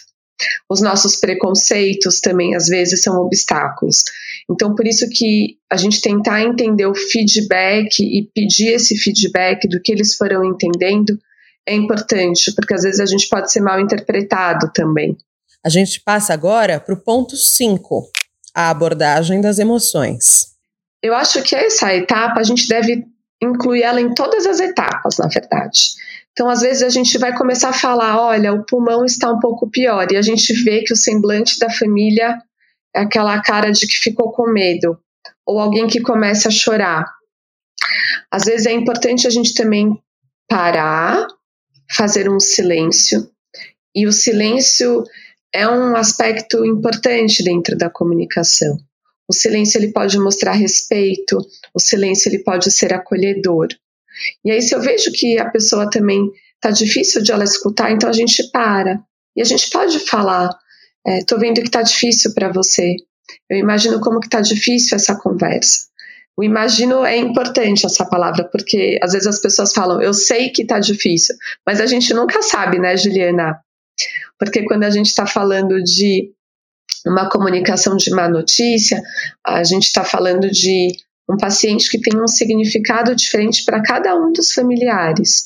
Os 0.68 0.80
nossos 0.80 1.16
preconceitos 1.16 2.20
também 2.20 2.54
às 2.54 2.66
vezes 2.66 3.02
são 3.02 3.16
obstáculos. 3.20 4.04
Então, 4.50 4.74
por 4.74 4.86
isso 4.86 5.08
que 5.08 5.56
a 5.70 5.76
gente 5.76 6.00
tentar 6.00 6.42
entender 6.42 6.86
o 6.86 6.94
feedback 6.94 8.00
e 8.00 8.28
pedir 8.34 8.74
esse 8.74 8.96
feedback 8.96 9.68
do 9.68 9.80
que 9.80 9.92
eles 9.92 10.16
foram 10.16 10.44
entendendo 10.44 11.18
é 11.66 11.74
importante, 11.74 12.52
porque 12.54 12.74
às 12.74 12.82
vezes 12.82 13.00
a 13.00 13.06
gente 13.06 13.28
pode 13.28 13.50
ser 13.50 13.60
mal 13.60 13.80
interpretado 13.80 14.70
também. 14.74 15.16
A 15.64 15.68
gente 15.68 16.00
passa 16.00 16.34
agora 16.34 16.78
para 16.78 16.92
o 16.92 17.00
ponto 17.00 17.36
5, 17.36 18.10
a 18.54 18.68
abordagem 18.68 19.40
das 19.40 19.58
emoções. 19.58 20.52
Eu 21.02 21.14
acho 21.14 21.42
que 21.42 21.56
essa 21.56 21.94
etapa 21.94 22.40
a 22.40 22.42
gente 22.42 22.68
deve 22.68 23.04
incluir 23.42 23.82
ela 23.82 24.00
em 24.00 24.12
todas 24.14 24.46
as 24.46 24.60
etapas, 24.60 25.16
na 25.18 25.26
verdade. 25.26 25.94
Então, 26.34 26.50
às 26.50 26.62
vezes, 26.62 26.82
a 26.82 26.88
gente 26.88 27.16
vai 27.16 27.34
começar 27.36 27.68
a 27.68 27.72
falar: 27.72 28.20
olha, 28.20 28.52
o 28.52 28.66
pulmão 28.66 29.04
está 29.04 29.30
um 29.30 29.38
pouco 29.38 29.70
pior, 29.70 30.10
e 30.10 30.16
a 30.16 30.22
gente 30.22 30.52
vê 30.64 30.82
que 30.82 30.92
o 30.92 30.96
semblante 30.96 31.58
da 31.60 31.70
família 31.70 32.36
é 32.94 33.00
aquela 33.00 33.40
cara 33.40 33.70
de 33.70 33.86
que 33.86 33.96
ficou 33.96 34.32
com 34.32 34.52
medo, 34.52 34.98
ou 35.46 35.60
alguém 35.60 35.86
que 35.86 36.00
começa 36.00 36.48
a 36.48 36.52
chorar. 36.52 37.06
Às 38.30 38.44
vezes, 38.46 38.66
é 38.66 38.72
importante 38.72 39.28
a 39.28 39.30
gente 39.30 39.54
também 39.54 39.96
parar, 40.48 41.24
fazer 41.92 42.28
um 42.28 42.40
silêncio, 42.40 43.30
e 43.94 44.04
o 44.04 44.12
silêncio 44.12 45.04
é 45.54 45.68
um 45.68 45.94
aspecto 45.94 46.66
importante 46.66 47.44
dentro 47.44 47.78
da 47.78 47.88
comunicação. 47.88 48.76
O 49.28 49.32
silêncio 49.32 49.78
ele 49.78 49.92
pode 49.92 50.18
mostrar 50.18 50.52
respeito, 50.52 51.38
o 51.72 51.78
silêncio 51.78 52.28
ele 52.28 52.42
pode 52.42 52.72
ser 52.72 52.92
acolhedor. 52.92 53.68
E 54.44 54.50
aí, 54.50 54.62
se 54.62 54.74
eu 54.74 54.80
vejo 54.80 55.10
que 55.12 55.38
a 55.38 55.50
pessoa 55.50 55.90
também 55.90 56.30
está 56.54 56.70
difícil 56.70 57.22
de 57.22 57.32
ela 57.32 57.44
escutar, 57.44 57.90
então 57.92 58.08
a 58.08 58.12
gente 58.12 58.50
para. 58.50 59.00
E 59.36 59.42
a 59.42 59.44
gente 59.44 59.68
pode 59.70 59.98
falar: 60.00 60.50
estou 61.06 61.38
é, 61.38 61.40
vendo 61.40 61.60
que 61.60 61.68
está 61.68 61.82
difícil 61.82 62.32
para 62.34 62.52
você. 62.52 62.96
Eu 63.48 63.58
imagino 63.58 64.00
como 64.00 64.20
que 64.20 64.26
está 64.26 64.40
difícil 64.40 64.96
essa 64.96 65.18
conversa. 65.18 65.86
O 66.36 66.42
imagino 66.42 67.04
é 67.04 67.16
importante 67.16 67.86
essa 67.86 68.04
palavra, 68.04 68.44
porque 68.50 68.98
às 69.00 69.12
vezes 69.12 69.28
as 69.28 69.38
pessoas 69.38 69.72
falam, 69.72 70.02
eu 70.02 70.12
sei 70.12 70.50
que 70.50 70.62
está 70.62 70.80
difícil, 70.80 71.34
mas 71.64 71.80
a 71.80 71.86
gente 71.86 72.12
nunca 72.12 72.42
sabe, 72.42 72.78
né, 72.78 72.96
Juliana? 72.96 73.60
Porque 74.38 74.64
quando 74.64 74.82
a 74.82 74.90
gente 74.90 75.06
está 75.06 75.26
falando 75.26 75.80
de 75.82 76.32
uma 77.06 77.28
comunicação 77.28 77.96
de 77.96 78.10
má 78.10 78.28
notícia, 78.28 79.00
a 79.46 79.62
gente 79.62 79.84
está 79.84 80.02
falando 80.02 80.50
de 80.50 80.96
um 81.28 81.36
paciente 81.36 81.88
que 81.90 82.00
tem 82.00 82.20
um 82.20 82.28
significado 82.28 83.14
diferente 83.14 83.64
para 83.64 83.82
cada 83.82 84.14
um 84.14 84.32
dos 84.32 84.52
familiares. 84.52 85.44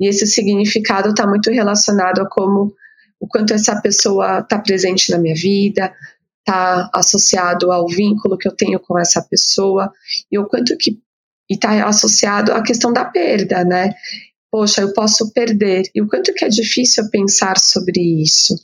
E 0.00 0.08
esse 0.08 0.26
significado 0.26 1.10
está 1.10 1.26
muito 1.26 1.50
relacionado 1.50 2.20
a 2.20 2.28
como 2.28 2.74
o 3.20 3.26
quanto 3.26 3.54
essa 3.54 3.80
pessoa 3.80 4.40
está 4.40 4.58
presente 4.58 5.10
na 5.10 5.18
minha 5.18 5.34
vida, 5.34 5.92
está 6.40 6.90
associado 6.92 7.72
ao 7.72 7.88
vínculo 7.88 8.36
que 8.36 8.46
eu 8.46 8.54
tenho 8.54 8.78
com 8.78 8.98
essa 8.98 9.22
pessoa 9.22 9.90
e 10.30 10.38
o 10.38 10.46
quanto 10.46 10.76
que 10.76 10.98
está 11.48 11.86
associado 11.86 12.52
à 12.52 12.62
questão 12.62 12.92
da 12.92 13.04
perda, 13.04 13.64
né? 13.64 13.94
Poxa, 14.50 14.82
eu 14.82 14.92
posso 14.92 15.32
perder 15.32 15.84
e 15.94 16.02
o 16.02 16.06
quanto 16.06 16.32
que 16.34 16.44
é 16.44 16.48
difícil 16.48 17.08
pensar 17.10 17.58
sobre 17.58 18.22
isso. 18.22 18.54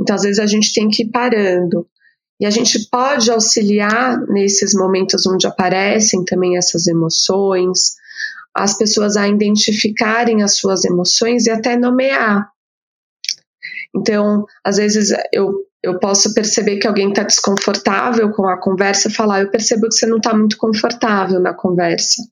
Então, 0.00 0.16
às 0.16 0.22
vezes 0.22 0.38
a 0.38 0.46
gente 0.46 0.72
tem 0.72 0.88
que 0.88 1.02
ir 1.02 1.10
parando, 1.10 1.86
e 2.40 2.46
a 2.46 2.50
gente 2.50 2.88
pode 2.88 3.30
auxiliar 3.30 4.20
nesses 4.28 4.72
momentos 4.72 5.26
onde 5.26 5.46
aparecem 5.46 6.24
também 6.24 6.56
essas 6.56 6.86
emoções, 6.86 7.96
as 8.54 8.76
pessoas 8.78 9.16
a 9.16 9.26
identificarem 9.26 10.42
as 10.42 10.56
suas 10.56 10.84
emoções 10.84 11.46
e 11.46 11.50
até 11.50 11.76
nomear. 11.76 12.48
Então, 13.94 14.44
às 14.64 14.76
vezes 14.76 15.12
eu, 15.32 15.52
eu 15.82 15.98
posso 15.98 16.32
perceber 16.32 16.78
que 16.78 16.86
alguém 16.86 17.08
está 17.08 17.24
desconfortável 17.24 18.30
com 18.30 18.46
a 18.46 18.60
conversa 18.60 19.08
e 19.08 19.12
falar: 19.12 19.40
Eu 19.40 19.50
percebo 19.50 19.88
que 19.88 19.94
você 19.94 20.06
não 20.06 20.18
está 20.18 20.32
muito 20.32 20.56
confortável 20.56 21.40
na 21.40 21.54
conversa. 21.54 22.22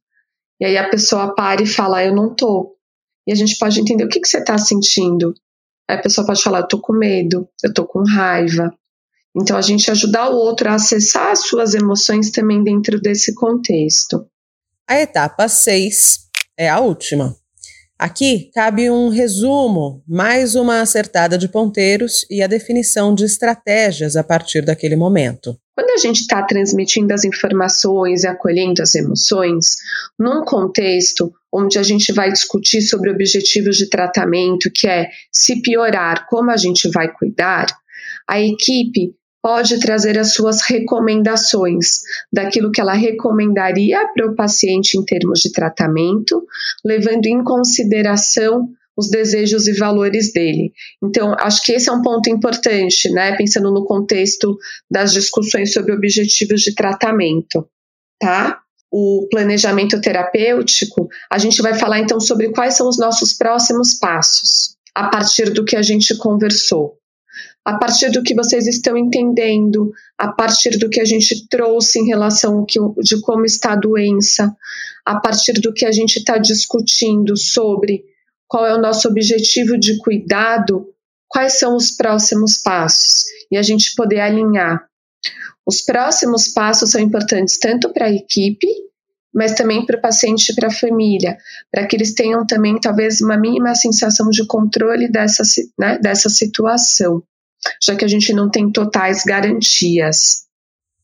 E 0.61 0.65
aí 0.65 0.77
a 0.77 0.89
pessoa 0.89 1.35
para 1.35 1.63
e 1.63 1.67
fala: 1.67 2.05
Eu 2.05 2.15
não 2.15 2.31
estou. 2.31 2.77
E 3.27 3.33
a 3.33 3.35
gente 3.35 3.59
pode 3.59 3.81
entender 3.81 4.05
o 4.05 4.09
que, 4.09 4.21
que 4.21 4.29
você 4.29 4.39
está 4.39 4.57
sentindo. 4.57 5.35
Aí 5.89 5.97
a 5.97 6.03
pessoa 6.03 6.27
pode 6.27 6.43
falar: 6.43 6.59
Eu 6.59 6.65
estou 6.65 6.81
com 6.81 6.93
medo, 6.93 7.49
eu 7.65 7.71
estou 7.71 7.87
com 7.87 8.05
raiva, 8.05 8.73
então, 9.39 9.57
a 9.57 9.63
gente 9.63 9.91
ajudar 9.91 10.31
o 10.31 10.37
outro 10.37 10.69
a 10.71 10.75
acessar 10.75 11.31
as 11.31 11.41
suas 11.41 11.75
emoções 11.75 12.31
também 12.31 12.65
dentro 12.65 12.99
desse 12.99 13.35
contexto. 13.35 14.27
A 14.89 14.99
etapa 14.99 15.47
6 15.47 16.21
é 16.57 16.71
a 16.71 16.81
última. 16.81 17.37
Aqui 17.99 18.51
cabe 18.55 18.91
um 18.91 19.09
resumo, 19.09 20.03
mais 20.07 20.55
uma 20.55 20.81
acertada 20.81 21.37
de 21.37 21.49
ponteiros 21.49 22.27
e 22.31 22.43
a 22.43 22.47
definição 22.47 23.15
de 23.15 23.25
estratégias 23.25 24.17
a 24.17 24.25
partir 24.25 24.63
daquele 24.63 24.97
momento. 24.97 25.59
Quando 25.75 25.91
a 25.91 25.99
gente 25.99 26.21
está 26.21 26.43
transmitindo 26.43 27.13
as 27.13 27.25
informações 27.25 28.25
e 28.25 28.27
acolhendo 28.27 28.83
as 28.83 28.95
emoções, 28.95 29.77
num 30.19 30.45
contexto 30.45 31.33
onde 31.53 31.79
a 31.79 31.83
gente 31.83 32.13
vai 32.13 32.33
discutir 32.33 32.81
sobre 32.83 33.11
objetivos 33.11 33.77
de 33.77 33.89
tratamento, 33.89 34.71
que 34.75 34.87
é 34.87 35.09
se 35.33 35.61
piorar, 35.61 36.27
como 36.27 36.51
a 36.51 36.57
gente 36.57 36.89
vai 36.89 37.13
cuidar, 37.13 37.67
a 38.29 38.41
equipe 38.41 39.15
pode 39.47 39.79
trazer 39.79 40.19
as 40.19 40.35
suas 40.35 40.61
recomendações 40.61 42.01
daquilo 42.33 42.73
que 42.73 42.81
ela 42.81 42.95
recomendaria 42.95 44.05
para 44.13 44.27
o 44.27 44.35
paciente 44.35 44.99
em 44.99 45.05
termos 45.05 45.39
de 45.39 45.53
tratamento, 45.53 46.45
levando 46.85 47.27
em 47.27 47.45
consideração 47.45 48.69
os 48.97 49.09
desejos 49.09 49.69
e 49.69 49.79
valores 49.79 50.33
dele. 50.33 50.73
Então, 51.01 51.33
acho 51.39 51.63
que 51.63 51.71
esse 51.71 51.89
é 51.89 51.93
um 51.93 52.03
ponto 52.03 52.29
importante, 52.29 53.09
né? 53.13 53.37
Pensando 53.37 53.71
no 53.71 53.85
contexto 53.85 54.59
das 54.91 55.13
discussões 55.13 55.73
sobre 55.73 55.93
objetivos 55.93 56.63
de 56.63 56.75
tratamento, 56.75 57.69
tá? 58.19 58.59
O 58.91 59.29
planejamento 59.31 60.01
terapêutico, 60.01 61.07
a 61.31 61.39
gente 61.39 61.63
vai 61.63 61.75
falar 61.75 62.01
então 62.01 62.19
sobre 62.19 62.51
quais 62.51 62.75
são 62.75 62.89
os 62.89 62.99
nossos 62.99 63.33
próximos 63.33 63.95
passos 63.95 64.75
a 64.93 65.07
partir 65.09 65.51
do 65.51 65.65
que 65.65 65.77
a 65.77 65.83
gente 65.83 66.17
conversou 66.17 66.99
a 67.67 67.77
partir 67.79 68.13
do 68.13 68.23
que 68.23 68.33
vocês 68.33 68.65
estão 68.69 68.97
entendendo, 68.97 69.93
a 70.17 70.29
partir 70.31 70.79
do 70.79 70.89
que 70.89 71.01
a 71.01 71.05
gente 71.05 71.49
trouxe 71.49 71.99
em 71.99 72.07
relação 72.07 72.65
que, 72.65 72.79
de 73.03 73.21
como 73.21 73.45
está 73.45 73.73
a 73.73 73.77
doença, 73.77 74.57
a 75.05 75.19
partir 75.19 75.55
do 75.55 75.75
que 75.75 75.85
a 75.85 75.91
gente 75.91 76.19
está 76.19 76.39
discutindo 76.39 77.37
sobre 77.37 78.05
qual 78.47 78.65
é 78.65 78.73
o 78.73 78.81
nosso 78.81 79.09
objetivo 79.09 79.77
de 79.77 79.99
cuidado, 79.99 80.87
quais 81.27 81.59
são 81.59 81.75
os 81.75 81.91
próximos 81.91 82.57
passos 82.57 83.25
e 83.51 83.57
a 83.57 83.63
gente 83.63 83.97
poder 83.97 84.21
alinhar. 84.21 84.87
Os 85.67 85.81
próximos 85.81 86.47
passos 86.47 86.93
são 86.93 87.01
importantes 87.01 87.59
tanto 87.59 87.93
para 87.93 88.07
a 88.07 88.13
equipe, 88.13 88.69
mas 89.35 89.57
também 89.57 89.85
para 89.85 89.99
o 89.99 90.01
paciente 90.01 90.53
e 90.53 90.55
para 90.55 90.69
a 90.69 90.73
família, 90.73 91.37
para 91.73 91.85
que 91.85 91.97
eles 91.97 92.15
tenham 92.15 92.47
também 92.47 92.79
talvez 92.79 93.21
uma 93.21 93.37
mínima 93.37 93.75
sensação 93.75 94.31
de 94.31 94.47
controle 94.47 95.11
dessa, 95.11 95.43
né, 95.77 95.99
dessa 95.99 96.29
situação 96.29 97.25
já 97.83 97.97
que 97.97 98.05
a 98.05 98.09
gente 98.09 98.33
não 98.33 98.51
tem 98.51 98.71
totais 98.71 99.23
garantias. 99.25 100.47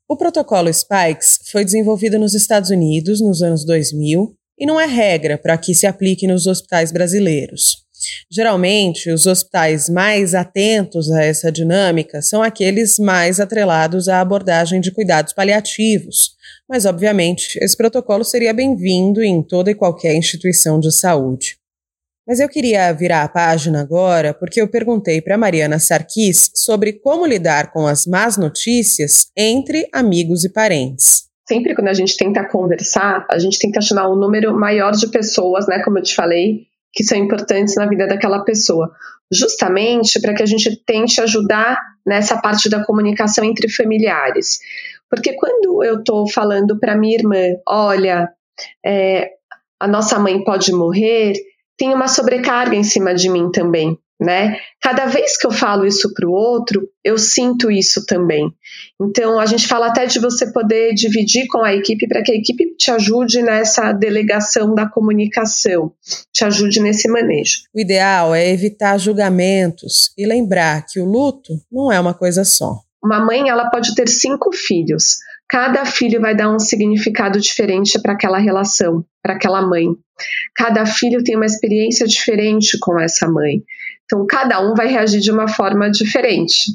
O 0.08 0.16
protocolo 0.16 0.72
Spikes 0.72 1.40
foi 1.50 1.64
desenvolvido 1.64 2.18
nos 2.18 2.34
Estados 2.34 2.70
Unidos 2.70 3.20
nos 3.20 3.42
anos 3.42 3.64
2000 3.64 4.34
e 4.58 4.66
não 4.66 4.78
é 4.78 4.86
regra 4.86 5.38
para 5.38 5.56
que 5.56 5.74
se 5.74 5.86
aplique 5.86 6.26
nos 6.26 6.46
hospitais 6.46 6.92
brasileiros. 6.92 7.82
Geralmente, 8.30 9.10
os 9.10 9.26
hospitais 9.26 9.88
mais 9.88 10.34
atentos 10.34 11.10
a 11.10 11.22
essa 11.24 11.52
dinâmica 11.52 12.20
são 12.20 12.42
aqueles 12.42 12.98
mais 12.98 13.40
atrelados 13.40 14.08
à 14.08 14.20
abordagem 14.20 14.80
de 14.80 14.90
cuidados 14.90 15.32
paliativos, 15.32 16.32
mas, 16.68 16.84
obviamente, 16.84 17.58
esse 17.62 17.76
protocolo 17.76 18.24
seria 18.24 18.52
bem-vindo 18.52 19.22
em 19.22 19.42
toda 19.42 19.70
e 19.70 19.74
qualquer 19.74 20.14
instituição 20.14 20.80
de 20.80 20.92
saúde. 20.92 21.61
Mas 22.26 22.38
eu 22.38 22.48
queria 22.48 22.92
virar 22.92 23.24
a 23.24 23.28
página 23.28 23.80
agora 23.80 24.32
porque 24.32 24.60
eu 24.60 24.68
perguntei 24.68 25.20
para 25.20 25.36
Mariana 25.36 25.78
Sarkis 25.80 26.50
sobre 26.54 26.92
como 26.92 27.26
lidar 27.26 27.72
com 27.72 27.86
as 27.86 28.06
más 28.06 28.36
notícias 28.36 29.26
entre 29.36 29.88
amigos 29.92 30.44
e 30.44 30.52
parentes. 30.52 31.24
Sempre 31.48 31.74
quando 31.74 31.88
a 31.88 31.94
gente 31.94 32.16
tenta 32.16 32.48
conversar, 32.48 33.26
a 33.28 33.38
gente 33.38 33.58
tenta 33.58 33.80
chamar 33.80 34.08
um 34.08 34.16
número 34.16 34.56
maior 34.56 34.92
de 34.92 35.08
pessoas, 35.08 35.66
né, 35.66 35.82
como 35.84 35.98
eu 35.98 36.02
te 36.02 36.14
falei, 36.14 36.66
que 36.92 37.02
são 37.02 37.18
importantes 37.18 37.74
na 37.74 37.86
vida 37.86 38.06
daquela 38.06 38.44
pessoa, 38.44 38.90
justamente 39.32 40.20
para 40.20 40.34
que 40.34 40.42
a 40.42 40.46
gente 40.46 40.76
tente 40.84 41.20
ajudar 41.20 41.76
nessa 42.06 42.40
parte 42.40 42.68
da 42.68 42.84
comunicação 42.84 43.44
entre 43.44 43.68
familiares. 43.68 44.60
Porque 45.10 45.32
quando 45.34 45.82
eu 45.82 45.98
estou 45.98 46.30
falando 46.30 46.78
para 46.78 46.96
minha 46.96 47.16
irmã, 47.16 47.56
olha, 47.66 48.30
é, 48.84 49.30
a 49.80 49.88
nossa 49.88 50.18
mãe 50.18 50.42
pode 50.44 50.72
morrer, 50.72 51.34
tem 51.82 51.92
uma 51.92 52.06
sobrecarga 52.06 52.76
em 52.76 52.84
cima 52.84 53.12
de 53.12 53.28
mim 53.28 53.50
também, 53.50 53.98
né? 54.20 54.56
Cada 54.80 55.06
vez 55.06 55.36
que 55.36 55.44
eu 55.44 55.50
falo 55.50 55.84
isso 55.84 56.14
para 56.14 56.28
o 56.28 56.30
outro, 56.30 56.88
eu 57.02 57.18
sinto 57.18 57.72
isso 57.72 58.06
também. 58.06 58.48
Então, 59.00 59.36
a 59.40 59.46
gente 59.46 59.66
fala 59.66 59.88
até 59.88 60.06
de 60.06 60.20
você 60.20 60.52
poder 60.52 60.94
dividir 60.94 61.48
com 61.48 61.64
a 61.64 61.74
equipe 61.74 62.06
para 62.06 62.22
que 62.22 62.30
a 62.30 62.36
equipe 62.36 62.76
te 62.76 62.92
ajude 62.92 63.42
nessa 63.42 63.92
delegação 63.92 64.76
da 64.76 64.88
comunicação, 64.88 65.90
te 66.32 66.44
ajude 66.44 66.78
nesse 66.78 67.08
manejo. 67.08 67.62
O 67.74 67.80
ideal 67.80 68.32
é 68.32 68.48
evitar 68.48 68.96
julgamentos 68.96 70.12
e 70.16 70.24
lembrar 70.24 70.86
que 70.86 71.00
o 71.00 71.04
luto 71.04 71.52
não 71.68 71.90
é 71.90 71.98
uma 71.98 72.14
coisa 72.14 72.44
só. 72.44 72.76
Uma 73.02 73.18
mãe, 73.18 73.48
ela 73.48 73.68
pode 73.68 73.96
ter 73.96 74.08
cinco 74.08 74.52
filhos. 74.52 75.16
Cada 75.52 75.84
filho 75.84 76.18
vai 76.18 76.34
dar 76.34 76.50
um 76.50 76.58
significado 76.58 77.38
diferente 77.38 78.00
para 78.00 78.14
aquela 78.14 78.38
relação, 78.38 79.04
para 79.22 79.34
aquela 79.34 79.60
mãe. 79.60 79.86
Cada 80.56 80.86
filho 80.86 81.22
tem 81.22 81.36
uma 81.36 81.44
experiência 81.44 82.06
diferente 82.06 82.78
com 82.80 82.98
essa 82.98 83.30
mãe. 83.30 83.62
Então, 84.06 84.24
cada 84.26 84.62
um 84.62 84.74
vai 84.74 84.86
reagir 84.86 85.20
de 85.20 85.30
uma 85.30 85.46
forma 85.46 85.90
diferente. 85.90 86.72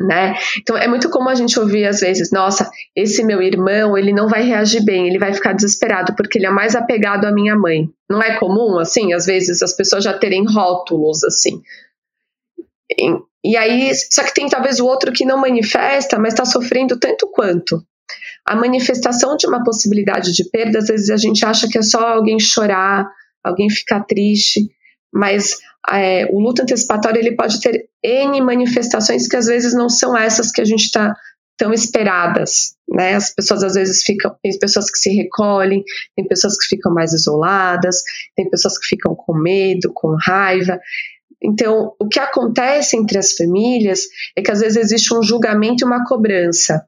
Né? 0.00 0.34
Então 0.58 0.78
é 0.78 0.88
muito 0.88 1.10
comum 1.10 1.28
a 1.28 1.34
gente 1.34 1.60
ouvir 1.60 1.86
às 1.86 2.00
vezes, 2.00 2.30
nossa, 2.32 2.70
esse 2.96 3.22
meu 3.22 3.42
irmão, 3.42 3.98
ele 3.98 4.14
não 4.14 4.28
vai 4.28 4.42
reagir 4.42 4.82
bem, 4.82 5.06
ele 5.06 5.18
vai 5.18 5.34
ficar 5.34 5.52
desesperado 5.52 6.14
porque 6.16 6.38
ele 6.38 6.46
é 6.46 6.50
mais 6.50 6.74
apegado 6.74 7.26
à 7.26 7.30
minha 7.32 7.54
mãe. 7.54 7.86
Não 8.08 8.22
é 8.22 8.38
comum 8.38 8.78
assim, 8.78 9.12
às 9.12 9.26
vezes 9.26 9.60
as 9.60 9.74
pessoas 9.74 10.02
já 10.02 10.14
terem 10.14 10.46
rótulos 10.46 11.22
assim. 11.22 11.60
E, 12.98 13.50
e 13.52 13.56
aí, 13.58 13.92
só 14.10 14.24
que 14.24 14.32
tem 14.32 14.48
talvez 14.48 14.80
o 14.80 14.86
outro 14.86 15.12
que 15.12 15.26
não 15.26 15.38
manifesta, 15.38 16.18
mas 16.18 16.32
está 16.32 16.46
sofrendo 16.46 16.98
tanto 16.98 17.30
quanto. 17.30 17.84
A 18.50 18.56
manifestação 18.56 19.36
de 19.36 19.46
uma 19.46 19.62
possibilidade 19.62 20.32
de 20.32 20.42
perda, 20.50 20.80
às 20.80 20.88
vezes 20.88 21.08
a 21.08 21.16
gente 21.16 21.46
acha 21.46 21.68
que 21.68 21.78
é 21.78 21.82
só 21.82 22.00
alguém 22.00 22.40
chorar, 22.40 23.08
alguém 23.44 23.70
ficar 23.70 24.00
triste, 24.00 24.68
mas 25.14 25.56
é, 25.88 26.26
o 26.32 26.40
luto 26.40 26.62
antecipatório 26.62 27.20
ele 27.20 27.36
pode 27.36 27.60
ter 27.60 27.88
N 28.02 28.40
manifestações 28.40 29.28
que 29.28 29.36
às 29.36 29.46
vezes 29.46 29.72
não 29.72 29.88
são 29.88 30.18
essas 30.18 30.50
que 30.50 30.60
a 30.60 30.64
gente 30.64 30.82
está 30.82 31.14
tão 31.56 31.72
esperadas, 31.72 32.74
né? 32.88 33.14
As 33.14 33.32
pessoas 33.32 33.62
às 33.62 33.74
vezes 33.74 34.02
ficam, 34.02 34.34
tem 34.42 34.58
pessoas 34.58 34.90
que 34.90 34.98
se 34.98 35.10
recolhem, 35.10 35.84
tem 36.16 36.26
pessoas 36.26 36.58
que 36.58 36.66
ficam 36.74 36.92
mais 36.92 37.12
isoladas, 37.12 38.02
tem 38.34 38.50
pessoas 38.50 38.76
que 38.76 38.86
ficam 38.88 39.14
com 39.14 39.32
medo, 39.32 39.92
com 39.94 40.16
raiva. 40.20 40.80
Então, 41.40 41.94
o 42.00 42.08
que 42.08 42.18
acontece 42.18 42.96
entre 42.96 43.16
as 43.16 43.32
famílias 43.32 44.00
é 44.36 44.42
que 44.42 44.50
às 44.50 44.58
vezes 44.58 44.76
existe 44.76 45.14
um 45.14 45.22
julgamento 45.22 45.84
e 45.84 45.86
uma 45.86 46.04
cobrança. 46.04 46.84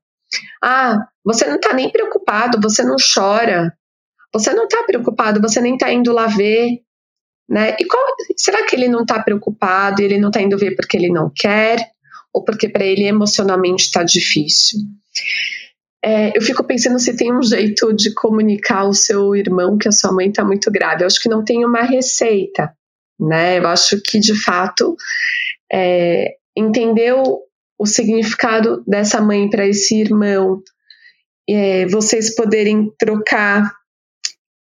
Ah, 0.61 1.07
você 1.25 1.47
não 1.47 1.57
está 1.57 1.73
nem 1.73 1.91
preocupado, 1.91 2.61
você 2.61 2.83
não 2.83 2.97
chora, 3.14 3.73
você 4.33 4.52
não 4.52 4.64
está 4.64 4.83
preocupado, 4.85 5.41
você 5.41 5.61
nem 5.61 5.75
está 5.75 5.93
indo 5.93 6.12
lá 6.12 6.26
ver. 6.26 6.81
Né? 7.49 7.76
E 7.79 7.85
qual, 7.85 8.02
será 8.37 8.64
que 8.64 8.75
ele 8.75 8.88
não 8.88 9.02
está 9.02 9.23
preocupado 9.23 10.00
e 10.00 10.05
ele 10.05 10.19
não 10.19 10.31
está 10.31 10.41
indo 10.41 10.57
ver 10.57 10.75
porque 10.75 10.97
ele 10.97 11.11
não 11.11 11.31
quer? 11.35 11.91
Ou 12.33 12.43
porque 12.43 12.69
para 12.69 12.85
ele 12.85 13.05
emocionalmente 13.05 13.85
está 13.85 14.03
difícil? 14.03 14.81
É, 16.05 16.37
eu 16.37 16.42
fico 16.42 16.64
pensando 16.64 16.99
se 16.99 17.14
tem 17.14 17.33
um 17.33 17.42
jeito 17.42 17.92
de 17.92 18.12
comunicar 18.12 18.81
ao 18.81 18.92
seu 18.92 19.37
irmão 19.37 19.79
que 19.79 19.87
a 19.87 19.92
sua 19.92 20.12
mãe 20.12 20.29
está 20.29 20.44
muito 20.44 20.70
grave. 20.70 21.03
Eu 21.03 21.07
acho 21.07 21.20
que 21.20 21.29
não 21.29 21.44
tem 21.44 21.64
uma 21.64 21.83
receita, 21.83 22.75
né? 23.20 23.59
Eu 23.59 23.68
acho 23.68 24.01
que 24.03 24.18
de 24.18 24.35
fato 24.35 24.97
é, 25.73 26.37
o, 26.57 27.42
o 27.79 27.87
significado 27.87 28.83
dessa 28.87 29.20
mãe 29.20 29.49
para 29.49 29.66
esse 29.66 30.01
irmão, 30.01 30.61
é, 31.48 31.87
vocês 31.87 32.35
poderem 32.35 32.90
trocar 32.98 33.72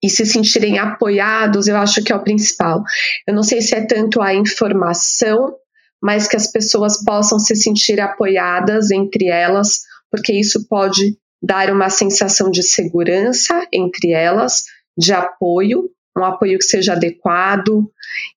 e 0.03 0.09
se 0.09 0.25
sentirem 0.25 0.79
apoiados, 0.79 1.67
eu 1.67 1.77
acho 1.77 2.03
que 2.03 2.11
é 2.11 2.15
o 2.15 2.23
principal. 2.23 2.83
Eu 3.27 3.35
não 3.35 3.43
sei 3.43 3.61
se 3.61 3.75
é 3.75 3.85
tanto 3.85 4.21
a 4.21 4.33
informação, 4.33 5.55
mas 6.01 6.27
que 6.27 6.35
as 6.35 6.47
pessoas 6.47 7.03
possam 7.03 7.37
se 7.37 7.55
sentir 7.55 7.99
apoiadas 7.99 8.89
entre 8.89 9.27
elas, 9.27 9.81
porque 10.09 10.33
isso 10.33 10.67
pode 10.67 11.15
dar 11.41 11.71
uma 11.71 11.89
sensação 11.89 12.49
de 12.49 12.63
segurança 12.63 13.67
entre 13.71 14.11
elas, 14.11 14.63
de 14.97 15.13
apoio, 15.13 15.89
um 16.17 16.23
apoio 16.23 16.57
que 16.57 16.65
seja 16.65 16.93
adequado 16.93 17.89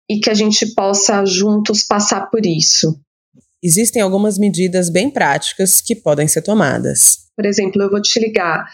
e 0.08 0.20
que 0.20 0.30
a 0.30 0.34
gente 0.34 0.74
possa 0.74 1.24
juntos 1.24 1.82
passar 1.82 2.30
por 2.30 2.44
isso. 2.44 2.98
Existem 3.66 4.02
algumas 4.02 4.36
medidas 4.36 4.90
bem 4.90 5.08
práticas 5.08 5.80
que 5.80 5.96
podem 5.96 6.28
ser 6.28 6.42
tomadas. 6.42 7.30
Por 7.34 7.46
exemplo, 7.46 7.80
eu 7.80 7.90
vou 7.90 8.02
te 8.02 8.20
ligar. 8.20 8.66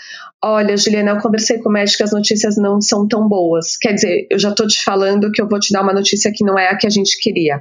Olha, 0.43 0.77
Juliana, 0.77 1.13
eu 1.13 1.21
conversei 1.21 1.59
com 1.59 1.69
o 1.69 1.73
médico, 1.73 2.03
as 2.03 2.11
notícias 2.11 2.57
não 2.57 2.81
são 2.81 3.07
tão 3.07 3.29
boas. 3.29 3.77
Quer 3.77 3.93
dizer, 3.93 4.27
eu 4.29 4.37
já 4.37 4.51
estou 4.51 4.67
te 4.67 4.83
falando 4.83 5.31
que 5.31 5.41
eu 5.41 5.49
vou 5.49 5.61
te 5.61 5.73
dar 5.73 5.83
uma 5.83 5.93
notícia 5.93 6.33
que 6.35 6.45
não 6.45 6.59
é 6.59 6.71
a 6.71 6.77
que 6.77 6.89
a 6.89 6.91
gente 6.91 7.21
queria. 7.21 7.61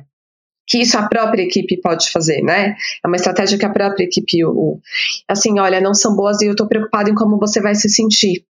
Que 0.67 0.79
isso 0.79 0.97
a 0.97 1.07
própria 1.07 1.43
equipe 1.43 1.79
pode 1.79 2.09
fazer, 2.09 2.41
né? 2.41 2.75
É 3.03 3.07
uma 3.07 3.15
estratégia 3.15 3.59
que 3.59 3.65
a 3.65 3.69
própria 3.69 4.05
equipe. 4.05 4.43
O, 4.43 4.79
assim, 5.27 5.59
olha, 5.59 5.79
não 5.79 5.93
são 5.93 6.15
boas 6.15 6.41
e 6.41 6.47
eu 6.47 6.53
estou 6.53 6.67
preocupado 6.67 7.11
em 7.11 7.15
como 7.15 7.37
você 7.37 7.61
vai 7.61 7.75
se 7.75 7.89
sentir. 7.89 8.43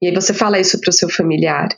E 0.00 0.06
aí 0.06 0.14
você 0.14 0.32
fala 0.32 0.60
isso 0.60 0.80
para 0.80 0.90
o 0.90 0.92
seu 0.92 1.08
familiar. 1.08 1.68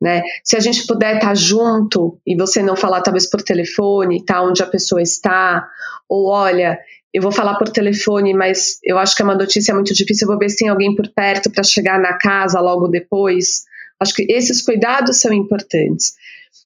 Né? 0.00 0.22
Se 0.42 0.56
a 0.56 0.60
gente 0.60 0.86
puder 0.86 1.16
estar 1.16 1.34
junto 1.36 2.18
e 2.26 2.36
você 2.36 2.62
não 2.62 2.76
falar 2.76 3.02
talvez 3.02 3.30
por 3.30 3.40
telefone, 3.40 4.24
tá 4.24 4.42
onde 4.42 4.62
a 4.62 4.66
pessoa 4.66 5.00
está, 5.00 5.64
ou 6.08 6.28
olha, 6.28 6.78
eu 7.14 7.22
vou 7.22 7.30
falar 7.30 7.56
por 7.56 7.68
telefone, 7.68 8.34
mas 8.34 8.78
eu 8.82 8.98
acho 8.98 9.14
que 9.14 9.22
é 9.22 9.24
uma 9.24 9.36
notícia 9.36 9.74
muito 9.74 9.94
difícil. 9.94 10.24
Eu 10.24 10.30
vou 10.30 10.38
ver 10.38 10.48
se 10.48 10.56
tem 10.56 10.68
alguém 10.68 10.94
por 10.94 11.08
perto 11.08 11.50
para 11.50 11.62
chegar 11.62 12.00
na 12.00 12.16
casa 12.18 12.58
logo 12.60 12.88
depois. 12.88 13.62
Acho 14.00 14.14
que 14.14 14.26
esses 14.28 14.62
cuidados 14.62 15.20
são 15.20 15.32
importantes. 15.32 16.14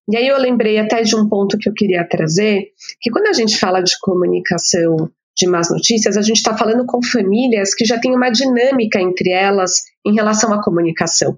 E 0.09 0.17
aí 0.17 0.29
eu 0.29 0.39
lembrei 0.39 0.79
até 0.79 1.03
de 1.03 1.17
um 1.17 1.29
ponto 1.29 1.59
que 1.59 1.69
eu 1.69 1.75
queria 1.75 2.07
trazer, 2.09 2.69
que 3.01 3.11
quando 3.11 3.27
a 3.27 3.33
gente 3.33 3.59
fala 3.59 3.83
de 3.83 3.99
comunicação 4.01 5.11
de 5.37 5.47
más 5.49 5.69
notícias, 5.69 6.17
a 6.17 6.23
gente 6.23 6.37
está 6.37 6.57
falando 6.57 6.87
com 6.87 7.03
famílias 7.03 7.75
que 7.75 7.85
já 7.85 7.99
têm 7.99 8.15
uma 8.15 8.31
dinâmica 8.31 9.01
entre 9.01 9.31
elas 9.31 9.83
em 10.07 10.15
relação 10.15 10.53
à 10.53 10.63
comunicação. 10.63 11.37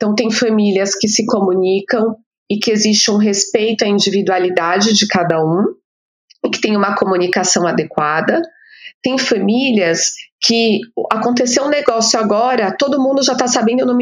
Então, 0.00 0.14
tem 0.14 0.30
famílias 0.30 0.94
que 0.94 1.06
se 1.06 1.26
comunicam 1.26 2.16
e 2.50 2.58
que 2.58 2.70
existe 2.70 3.10
um 3.10 3.18
respeito 3.18 3.84
à 3.84 3.86
individualidade 3.86 4.94
de 4.94 5.06
cada 5.06 5.44
um, 5.44 5.74
e 6.42 6.48
que 6.48 6.58
tem 6.58 6.74
uma 6.74 6.96
comunicação 6.96 7.66
adequada. 7.66 8.40
Tem 9.02 9.18
famílias 9.18 10.14
que 10.40 10.80
aconteceu 11.12 11.64
um 11.64 11.68
negócio 11.68 12.18
agora, 12.18 12.74
todo 12.74 13.00
mundo 13.00 13.22
já 13.22 13.34
está 13.34 13.46
sabendo 13.46 13.84
no, 13.84 13.94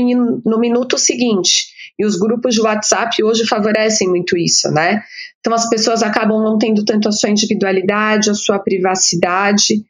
no 0.45 0.59
minuto 0.61 0.97
seguinte. 0.97 1.67
E 1.99 2.07
os 2.07 2.17
grupos 2.17 2.55
de 2.55 2.61
WhatsApp 2.61 3.21
hoje 3.25 3.45
favorecem 3.45 4.09
muito 4.09 4.37
isso, 4.37 4.71
né? 4.71 5.03
Então 5.41 5.53
as 5.53 5.69
pessoas 5.69 6.01
acabam 6.01 6.41
não 6.41 6.57
tendo 6.57 6.85
tanto 6.85 7.09
a 7.09 7.13
sua 7.13 7.31
individualidade, 7.31 8.31
a 8.31 8.35
sua 8.35 8.61
privacidade, 8.61 9.85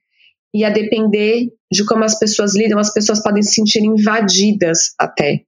e 0.55 0.65
a 0.65 0.71
depender 0.71 1.49
de 1.71 1.85
como 1.85 2.05
as 2.05 2.19
pessoas 2.19 2.57
lidam, 2.57 2.79
as 2.79 2.93
pessoas 2.93 3.23
podem 3.23 3.43
se 3.43 3.53
sentir 3.53 3.85
invadidas 3.85 4.95
até. 4.99 5.43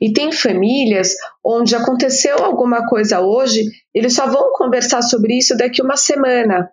E 0.00 0.12
tem 0.12 0.32
famílias 0.32 1.14
onde 1.44 1.76
aconteceu 1.76 2.38
alguma 2.38 2.86
coisa 2.86 3.20
hoje, 3.20 3.64
eles 3.94 4.14
só 4.14 4.26
vão 4.26 4.52
conversar 4.52 5.02
sobre 5.02 5.38
isso 5.38 5.56
daqui 5.56 5.80
uma 5.80 5.96
semana, 5.96 6.70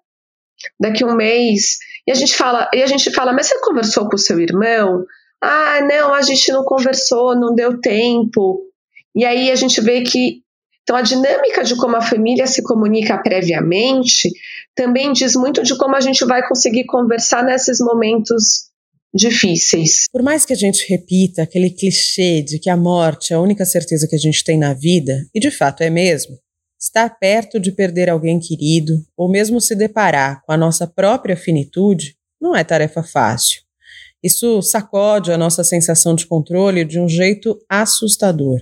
daqui 0.80 1.06
um 1.06 1.16
mês. 1.16 1.78
E 2.08 2.12
a 2.12 2.16
gente 2.16 2.36
fala, 2.36 2.70
e 2.74 2.82
a 2.82 2.88
gente 2.88 3.12
fala, 3.12 3.34
mas 3.34 3.48
você 3.48 3.60
conversou 3.62 4.10
com 4.10 4.16
o 4.16 4.20
seu 4.20 4.40
irmão? 4.40 5.06
Ah, 5.42 5.82
não, 5.82 6.14
a 6.14 6.22
gente 6.22 6.52
não 6.52 6.64
conversou, 6.64 7.36
não 7.36 7.54
deu 7.54 7.80
tempo. 7.80 8.62
E 9.16 9.26
aí 9.26 9.52
a 9.52 9.56
gente 9.56 9.80
vê 9.82 10.02
que 10.02 10.42
então 10.84 10.96
a 10.96 11.02
dinâmica 11.04 11.64
de 11.64 11.76
como 11.78 11.96
a 11.96 12.02
família 12.02 12.48
se 12.48 12.64
comunica 12.64 13.18
previamente 13.22 14.30
também 14.76 15.14
diz 15.14 15.36
muito 15.36 15.62
de 15.64 15.78
como 15.78 15.96
a 15.96 16.02
gente 16.02 16.26
vai 16.26 16.46
conseguir 16.48 16.86
conversar 16.86 17.44
nesses 17.44 17.80
momentos 17.80 18.71
difíceis. 19.14 20.06
Por 20.12 20.24
mais 20.24 20.46
que 20.46 20.54
a 20.54 20.56
gente 20.56 20.86
repita 20.90 21.44
aquele 21.44 21.70
clichê 21.70 22.42
de 22.42 22.60
que 22.60 22.70
a 22.70 22.78
morte 22.78 23.34
é 23.34 23.36
a 23.36 23.42
única 23.42 23.66
certeza 23.66 24.08
que 24.08 24.16
a 24.16 24.20
gente 24.20 24.44
tem 24.44 24.58
na 24.58 24.74
vida, 24.74 25.28
e 25.34 25.40
de 25.40 25.52
fato 25.52 25.82
é 25.82 25.90
mesmo, 25.90 26.38
estar 26.80 27.10
perto 27.20 27.60
de 27.60 27.72
perder 27.72 28.10
alguém 28.10 28.40
querido, 28.40 28.94
ou 29.16 29.30
mesmo 29.30 29.62
se 29.62 29.76
deparar 29.76 30.42
com 30.44 30.52
a 30.52 30.58
nossa 30.58 30.88
própria 30.88 31.36
finitude, 31.36 32.16
não 32.42 32.56
é 32.56 32.64
tarefa 32.64 33.04
fácil. 33.04 33.62
Isso 34.24 34.62
sacode 34.62 35.32
a 35.32 35.38
nossa 35.38 35.64
sensação 35.64 36.16
de 36.16 36.26
controle 36.26 36.86
de 36.86 37.00
um 37.00 37.08
jeito 37.08 37.60
assustador. 37.70 38.60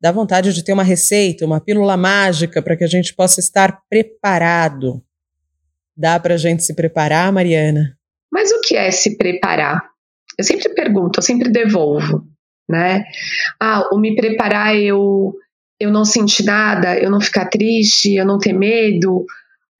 Dá 0.00 0.10
vontade 0.10 0.52
de 0.52 0.64
ter 0.64 0.72
uma 0.72 0.82
receita, 0.82 1.44
uma 1.44 1.60
pílula 1.60 1.96
mágica 1.96 2.62
para 2.62 2.76
que 2.76 2.84
a 2.84 2.88
gente 2.88 3.14
possa 3.14 3.38
estar 3.38 3.82
preparado. 3.88 5.02
Dá 5.96 6.18
para 6.18 6.34
a 6.34 6.38
gente 6.38 6.64
se 6.64 6.74
preparar, 6.74 7.30
Mariana? 7.32 7.96
Mas 8.32 8.50
o 8.50 8.60
que 8.60 8.76
é 8.76 8.90
se 8.90 9.16
preparar? 9.16 9.89
Eu 10.40 10.44
sempre 10.44 10.70
pergunto, 10.70 11.18
eu 11.18 11.22
sempre 11.22 11.50
devolvo, 11.50 12.26
né? 12.66 13.04
Ah, 13.60 13.88
o 13.92 13.98
me 13.98 14.16
preparar 14.16 14.74
eu 14.74 15.34
eu 15.78 15.90
não 15.90 16.04
sentir 16.04 16.44
nada, 16.44 16.98
eu 16.98 17.10
não 17.10 17.20
ficar 17.20 17.46
triste, 17.46 18.14
eu 18.14 18.26
não 18.26 18.38
ter 18.38 18.52
medo, 18.52 19.24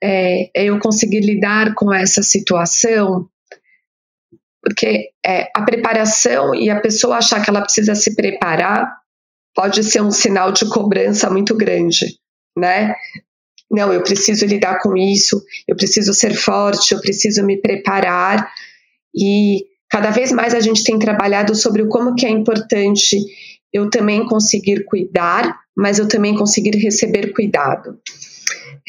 é, 0.02 0.50
é 0.54 0.64
eu 0.64 0.78
conseguir 0.78 1.20
lidar 1.20 1.74
com 1.74 1.92
essa 1.92 2.22
situação, 2.22 3.28
porque 4.62 5.10
é, 5.24 5.50
a 5.54 5.62
preparação 5.62 6.54
e 6.54 6.70
a 6.70 6.80
pessoa 6.80 7.16
achar 7.16 7.42
que 7.42 7.50
ela 7.50 7.62
precisa 7.62 7.94
se 7.94 8.14
preparar 8.14 8.98
pode 9.54 9.82
ser 9.82 10.02
um 10.02 10.10
sinal 10.10 10.52
de 10.52 10.68
cobrança 10.68 11.28
muito 11.30 11.54
grande, 11.56 12.18
né? 12.56 12.94
Não, 13.70 13.92
eu 13.92 14.02
preciso 14.02 14.44
lidar 14.46 14.78
com 14.80 14.96
isso, 14.96 15.42
eu 15.66 15.76
preciso 15.76 16.12
ser 16.12 16.34
forte, 16.34 16.92
eu 16.92 17.00
preciso 17.00 17.44
me 17.44 17.60
preparar 17.60 18.50
e 19.14 19.69
cada 19.90 20.10
vez 20.10 20.30
mais 20.32 20.54
a 20.54 20.60
gente 20.60 20.84
tem 20.84 20.98
trabalhado 20.98 21.54
sobre 21.54 21.86
como 21.86 22.14
que 22.14 22.24
é 22.24 22.30
importante 22.30 23.16
eu 23.72 23.90
também 23.90 24.24
conseguir 24.26 24.84
cuidar, 24.84 25.58
mas 25.76 25.98
eu 25.98 26.08
também 26.08 26.34
conseguir 26.34 26.76
receber 26.78 27.32
cuidado. 27.32 27.98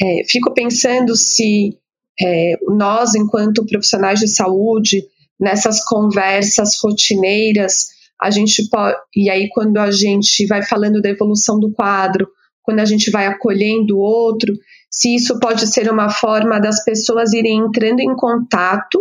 É, 0.00 0.22
fico 0.28 0.52
pensando 0.54 1.14
se 1.14 1.78
é, 2.20 2.54
nós, 2.68 3.14
enquanto 3.14 3.66
profissionais 3.66 4.20
de 4.20 4.28
saúde, 4.28 5.04
nessas 5.38 5.84
conversas 5.84 6.78
rotineiras, 6.82 7.88
a 8.20 8.30
gente 8.30 8.68
pode. 8.68 8.96
E 9.14 9.28
aí, 9.28 9.48
quando 9.50 9.78
a 9.78 9.90
gente 9.90 10.46
vai 10.46 10.62
falando 10.62 11.00
da 11.00 11.08
evolução 11.08 11.58
do 11.58 11.72
quadro, 11.72 12.28
quando 12.62 12.78
a 12.78 12.84
gente 12.84 13.10
vai 13.10 13.26
acolhendo 13.26 13.96
o 13.96 14.00
outro, 14.00 14.54
se 14.90 15.14
isso 15.14 15.38
pode 15.40 15.66
ser 15.66 15.90
uma 15.90 16.10
forma 16.10 16.60
das 16.60 16.84
pessoas 16.84 17.32
irem 17.32 17.58
entrando 17.58 18.00
em 18.00 18.14
contato 18.14 19.00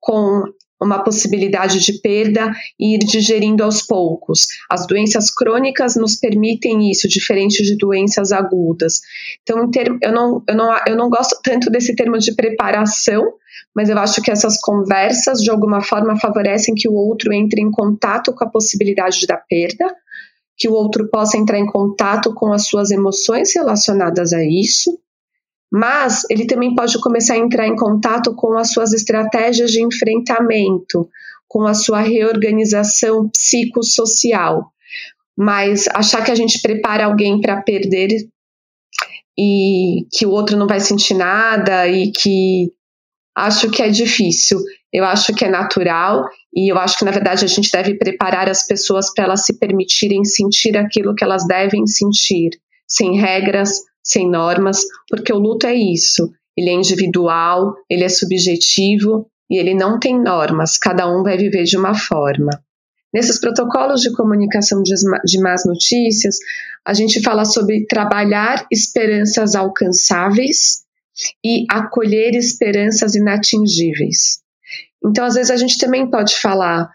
com 0.00 0.44
uma 0.84 1.02
possibilidade 1.02 1.80
de 1.80 2.00
perda 2.00 2.52
e 2.78 2.94
ir 2.94 2.98
digerindo 2.98 3.64
aos 3.64 3.82
poucos. 3.82 4.46
As 4.70 4.86
doenças 4.86 5.30
crônicas 5.30 5.96
nos 5.96 6.16
permitem 6.16 6.90
isso, 6.90 7.08
diferente 7.08 7.62
de 7.62 7.76
doenças 7.76 8.32
agudas. 8.32 9.00
Então, 9.42 9.70
eu 10.02 10.12
não, 10.12 10.42
eu, 10.48 10.56
não, 10.56 10.78
eu 10.86 10.96
não 10.96 11.08
gosto 11.08 11.40
tanto 11.42 11.70
desse 11.70 11.94
termo 11.94 12.18
de 12.18 12.34
preparação, 12.34 13.24
mas 13.74 13.88
eu 13.88 13.98
acho 13.98 14.22
que 14.22 14.30
essas 14.30 14.60
conversas, 14.60 15.40
de 15.40 15.50
alguma 15.50 15.82
forma, 15.82 16.18
favorecem 16.18 16.74
que 16.74 16.88
o 16.88 16.94
outro 16.94 17.32
entre 17.32 17.60
em 17.60 17.70
contato 17.70 18.32
com 18.32 18.44
a 18.44 18.50
possibilidade 18.50 19.26
da 19.26 19.36
perda, 19.36 19.94
que 20.56 20.68
o 20.68 20.72
outro 20.72 21.08
possa 21.10 21.36
entrar 21.36 21.58
em 21.58 21.66
contato 21.66 22.32
com 22.32 22.52
as 22.52 22.66
suas 22.66 22.90
emoções 22.90 23.52
relacionadas 23.54 24.32
a 24.32 24.44
isso, 24.44 24.98
mas 25.76 26.22
ele 26.30 26.46
também 26.46 26.72
pode 26.72 27.00
começar 27.00 27.34
a 27.34 27.38
entrar 27.38 27.66
em 27.66 27.74
contato 27.74 28.32
com 28.36 28.56
as 28.56 28.72
suas 28.72 28.92
estratégias 28.92 29.72
de 29.72 29.82
enfrentamento, 29.82 31.10
com 31.48 31.66
a 31.66 31.74
sua 31.74 31.98
reorganização 31.98 33.28
psicossocial. 33.28 34.70
Mas 35.36 35.88
achar 35.88 36.22
que 36.24 36.30
a 36.30 36.34
gente 36.36 36.62
prepara 36.62 37.06
alguém 37.06 37.40
para 37.40 37.60
perder 37.60 38.08
e 39.36 40.06
que 40.12 40.24
o 40.24 40.30
outro 40.30 40.56
não 40.56 40.68
vai 40.68 40.78
sentir 40.78 41.14
nada 41.14 41.88
e 41.88 42.12
que 42.12 42.70
acho 43.36 43.68
que 43.68 43.82
é 43.82 43.88
difícil. 43.88 44.60
Eu 44.92 45.04
acho 45.04 45.34
que 45.34 45.44
é 45.44 45.50
natural 45.50 46.24
e 46.54 46.70
eu 46.70 46.78
acho 46.78 46.96
que 46.96 47.04
na 47.04 47.10
verdade 47.10 47.44
a 47.44 47.48
gente 47.48 47.72
deve 47.72 47.98
preparar 47.98 48.48
as 48.48 48.64
pessoas 48.64 49.12
para 49.12 49.24
elas 49.24 49.44
se 49.44 49.58
permitirem 49.58 50.24
sentir 50.24 50.76
aquilo 50.76 51.16
que 51.16 51.24
elas 51.24 51.44
devem 51.48 51.84
sentir, 51.84 52.50
sem 52.86 53.18
regras, 53.18 53.80
sem 54.04 54.30
normas, 54.30 54.84
porque 55.08 55.32
o 55.32 55.38
luto 55.38 55.66
é 55.66 55.74
isso. 55.74 56.30
Ele 56.56 56.70
é 56.70 56.74
individual, 56.74 57.74
ele 57.90 58.04
é 58.04 58.08
subjetivo 58.08 59.26
e 59.50 59.56
ele 59.56 59.74
não 59.74 59.98
tem 59.98 60.20
normas, 60.20 60.78
cada 60.78 61.08
um 61.08 61.22
vai 61.22 61.36
viver 61.36 61.64
de 61.64 61.76
uma 61.76 61.94
forma. 61.94 62.50
Nesses 63.12 63.40
protocolos 63.40 64.00
de 64.00 64.12
comunicação 64.12 64.82
de 64.82 65.40
más 65.40 65.64
notícias, 65.64 66.36
a 66.84 66.92
gente 66.92 67.22
fala 67.22 67.44
sobre 67.44 67.86
trabalhar 67.86 68.66
esperanças 68.72 69.54
alcançáveis 69.54 70.82
e 71.44 71.64
acolher 71.70 72.34
esperanças 72.34 73.14
inatingíveis. 73.14 74.40
Então, 75.04 75.24
às 75.24 75.34
vezes, 75.34 75.50
a 75.50 75.56
gente 75.56 75.78
também 75.78 76.10
pode 76.10 76.34
falar 76.34 76.90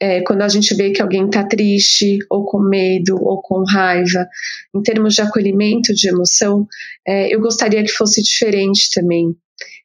é, 0.00 0.20
quando 0.22 0.42
a 0.42 0.48
gente 0.48 0.74
vê 0.74 0.90
que 0.90 1.02
alguém 1.02 1.26
está 1.26 1.44
triste, 1.44 2.18
ou 2.30 2.44
com 2.44 2.60
medo, 2.60 3.16
ou 3.20 3.42
com 3.42 3.64
raiva, 3.64 4.28
em 4.74 4.82
termos 4.82 5.14
de 5.14 5.22
acolhimento 5.22 5.92
de 5.92 6.08
emoção, 6.08 6.66
é, 7.06 7.34
eu 7.34 7.40
gostaria 7.40 7.82
que 7.82 7.90
fosse 7.90 8.22
diferente 8.22 8.90
também. 8.94 9.34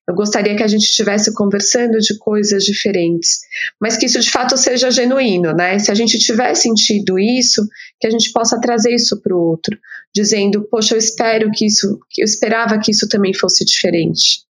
Eu 0.08 0.13
gostaria 0.13 0.56
que 0.56 0.63
a 0.63 0.67
gente 0.67 0.84
estivesse 0.84 1.34
conversando 1.34 1.97
de 1.97 2.17
coisas 2.17 2.65
diferentes, 2.65 3.39
mas 3.80 3.95
que 3.95 4.06
isso 4.06 4.19
de 4.19 4.30
fato 4.30 4.58
seja 4.58 4.91
genuíno, 4.91 5.54
né? 5.54 5.80
Se 5.80 5.89
a 5.89 5.95
gente 5.95 6.19
tiver 6.19 6.54
sentido 6.56 7.17
isso, 7.17 7.65
que 7.99 8.08
a 8.08 8.10
gente 8.10 8.32
possa 8.34 8.60
trazer 8.60 8.93
isso 8.93 9.21
para 9.21 9.34
o 9.34 9.39
outro, 9.39 9.78
dizendo, 10.13 10.67
poxa, 10.69 10.93
eu 10.93 10.99
espero 10.99 11.49
que 11.52 11.65
isso, 11.65 11.97
eu 12.17 12.26
esperava 12.26 12.78
que 12.80 12.91
isso 12.91 13.08
também 13.08 13.34
fosse 13.34 13.63
diferente. 13.63 14.43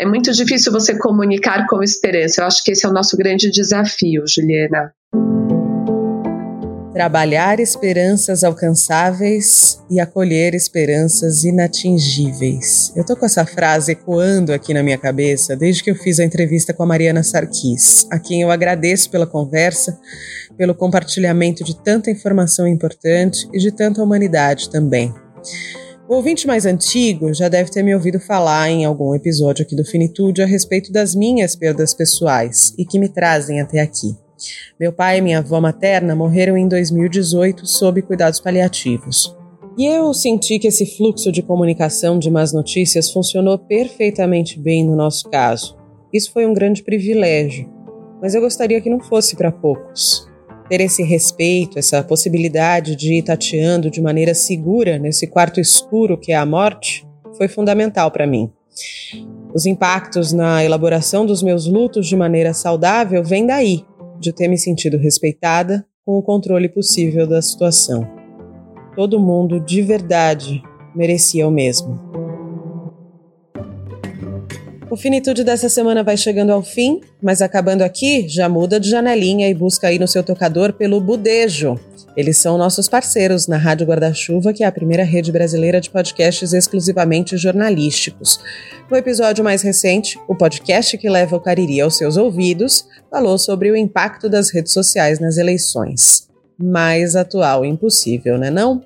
É 0.00 0.06
muito 0.06 0.30
difícil 0.30 0.70
você 0.70 0.96
comunicar 0.96 1.66
com 1.66 1.82
esperança. 1.82 2.40
Eu 2.40 2.46
acho 2.46 2.62
que 2.62 2.70
esse 2.70 2.86
é 2.86 2.88
o 2.88 2.92
nosso 2.92 3.16
grande 3.16 3.50
desafio, 3.50 4.22
Juliana. 4.28 4.92
Trabalhar 6.92 7.58
esperanças 7.58 8.44
alcançáveis 8.44 9.82
e 9.90 9.98
acolher 9.98 10.54
esperanças 10.54 11.42
inatingíveis. 11.42 12.92
Eu 12.94 13.04
tô 13.04 13.16
com 13.16 13.26
essa 13.26 13.44
frase 13.44 13.92
ecoando 13.92 14.52
aqui 14.52 14.72
na 14.72 14.84
minha 14.84 14.98
cabeça 14.98 15.56
desde 15.56 15.82
que 15.82 15.90
eu 15.90 15.96
fiz 15.96 16.20
a 16.20 16.24
entrevista 16.24 16.72
com 16.72 16.84
a 16.84 16.86
Mariana 16.86 17.24
Sarkis, 17.24 18.06
a 18.08 18.20
quem 18.20 18.42
eu 18.42 18.52
agradeço 18.52 19.10
pela 19.10 19.26
conversa, 19.26 19.98
pelo 20.56 20.76
compartilhamento 20.76 21.64
de 21.64 21.76
tanta 21.76 22.08
informação 22.08 22.68
importante 22.68 23.48
e 23.52 23.58
de 23.58 23.72
tanta 23.72 24.00
humanidade 24.00 24.70
também. 24.70 25.12
O 26.08 26.14
ouvinte 26.14 26.46
mais 26.46 26.64
antigo 26.64 27.34
já 27.34 27.50
deve 27.50 27.70
ter 27.70 27.82
me 27.82 27.94
ouvido 27.94 28.18
falar 28.18 28.70
em 28.70 28.82
algum 28.82 29.14
episódio 29.14 29.62
aqui 29.62 29.76
do 29.76 29.84
Finitude 29.84 30.40
a 30.40 30.46
respeito 30.46 30.90
das 30.90 31.14
minhas 31.14 31.54
perdas 31.54 31.92
pessoais 31.92 32.72
e 32.78 32.84
que 32.86 32.98
me 32.98 33.10
trazem 33.10 33.60
até 33.60 33.80
aqui. 33.80 34.16
Meu 34.80 34.90
pai 34.90 35.18
e 35.18 35.20
minha 35.20 35.40
avó 35.40 35.60
materna 35.60 36.16
morreram 36.16 36.56
em 36.56 36.66
2018 36.66 37.66
sob 37.66 38.00
cuidados 38.00 38.40
paliativos. 38.40 39.36
E 39.76 39.84
eu 39.84 40.14
senti 40.14 40.58
que 40.58 40.68
esse 40.68 40.96
fluxo 40.96 41.30
de 41.30 41.42
comunicação 41.42 42.18
de 42.18 42.30
más 42.30 42.54
notícias 42.54 43.10
funcionou 43.10 43.58
perfeitamente 43.58 44.58
bem 44.58 44.86
no 44.86 44.96
nosso 44.96 45.28
caso. 45.28 45.76
Isso 46.10 46.32
foi 46.32 46.46
um 46.46 46.54
grande 46.54 46.82
privilégio, 46.82 47.68
mas 48.18 48.34
eu 48.34 48.40
gostaria 48.40 48.80
que 48.80 48.88
não 48.88 48.98
fosse 48.98 49.36
para 49.36 49.52
poucos 49.52 50.26
ter 50.68 50.80
esse 50.80 51.02
respeito, 51.02 51.78
essa 51.78 52.02
possibilidade 52.02 52.94
de 52.94 53.14
ir 53.14 53.22
tateando 53.22 53.90
de 53.90 54.00
maneira 54.00 54.34
segura 54.34 54.98
nesse 54.98 55.26
quarto 55.26 55.60
escuro 55.60 56.18
que 56.18 56.32
é 56.32 56.36
a 56.36 56.46
morte, 56.46 57.06
foi 57.36 57.48
fundamental 57.48 58.10
para 58.10 58.26
mim. 58.26 58.50
Os 59.54 59.64
impactos 59.66 60.32
na 60.32 60.62
elaboração 60.62 61.24
dos 61.24 61.42
meus 61.42 61.66
lutos 61.66 62.06
de 62.06 62.16
maneira 62.16 62.52
saudável 62.52 63.24
vêm 63.24 63.46
daí, 63.46 63.84
de 64.20 64.32
ter 64.32 64.48
me 64.48 64.58
sentido 64.58 64.98
respeitada 64.98 65.86
com 66.04 66.18
o 66.18 66.22
controle 66.22 66.68
possível 66.68 67.26
da 67.26 67.40
situação. 67.40 68.06
Todo 68.94 69.20
mundo 69.20 69.60
de 69.60 69.80
verdade 69.80 70.62
merecia 70.94 71.46
o 71.46 71.50
mesmo. 71.50 72.17
O 74.90 74.96
Finitude 74.96 75.44
dessa 75.44 75.68
semana 75.68 76.02
vai 76.02 76.16
chegando 76.16 76.50
ao 76.50 76.62
fim, 76.62 77.02
mas 77.22 77.42
acabando 77.42 77.82
aqui, 77.82 78.26
já 78.26 78.48
muda 78.48 78.80
de 78.80 78.88
janelinha 78.88 79.46
e 79.46 79.52
busca 79.52 79.88
aí 79.88 79.98
no 79.98 80.08
seu 80.08 80.22
tocador 80.22 80.72
pelo 80.72 80.98
Budejo. 80.98 81.78
Eles 82.16 82.38
são 82.38 82.56
nossos 82.56 82.88
parceiros 82.88 83.46
na 83.46 83.58
Rádio 83.58 83.86
Guarda-Chuva, 83.86 84.54
que 84.54 84.64
é 84.64 84.66
a 84.66 84.72
primeira 84.72 85.04
rede 85.04 85.30
brasileira 85.30 85.78
de 85.78 85.90
podcasts 85.90 86.54
exclusivamente 86.54 87.36
jornalísticos. 87.36 88.40
No 88.90 88.96
episódio 88.96 89.44
mais 89.44 89.60
recente, 89.60 90.18
o 90.26 90.34
podcast 90.34 90.96
que 90.96 91.10
leva 91.10 91.36
o 91.36 91.40
Cariri 91.40 91.82
aos 91.82 91.98
seus 91.98 92.16
ouvidos 92.16 92.88
falou 93.10 93.36
sobre 93.36 93.70
o 93.70 93.76
impacto 93.76 94.26
das 94.26 94.50
redes 94.50 94.72
sociais 94.72 95.20
nas 95.20 95.36
eleições. 95.36 96.30
Mais 96.58 97.14
atual 97.14 97.62
impossível, 97.62 98.38
né 98.38 98.50
não? 98.50 98.82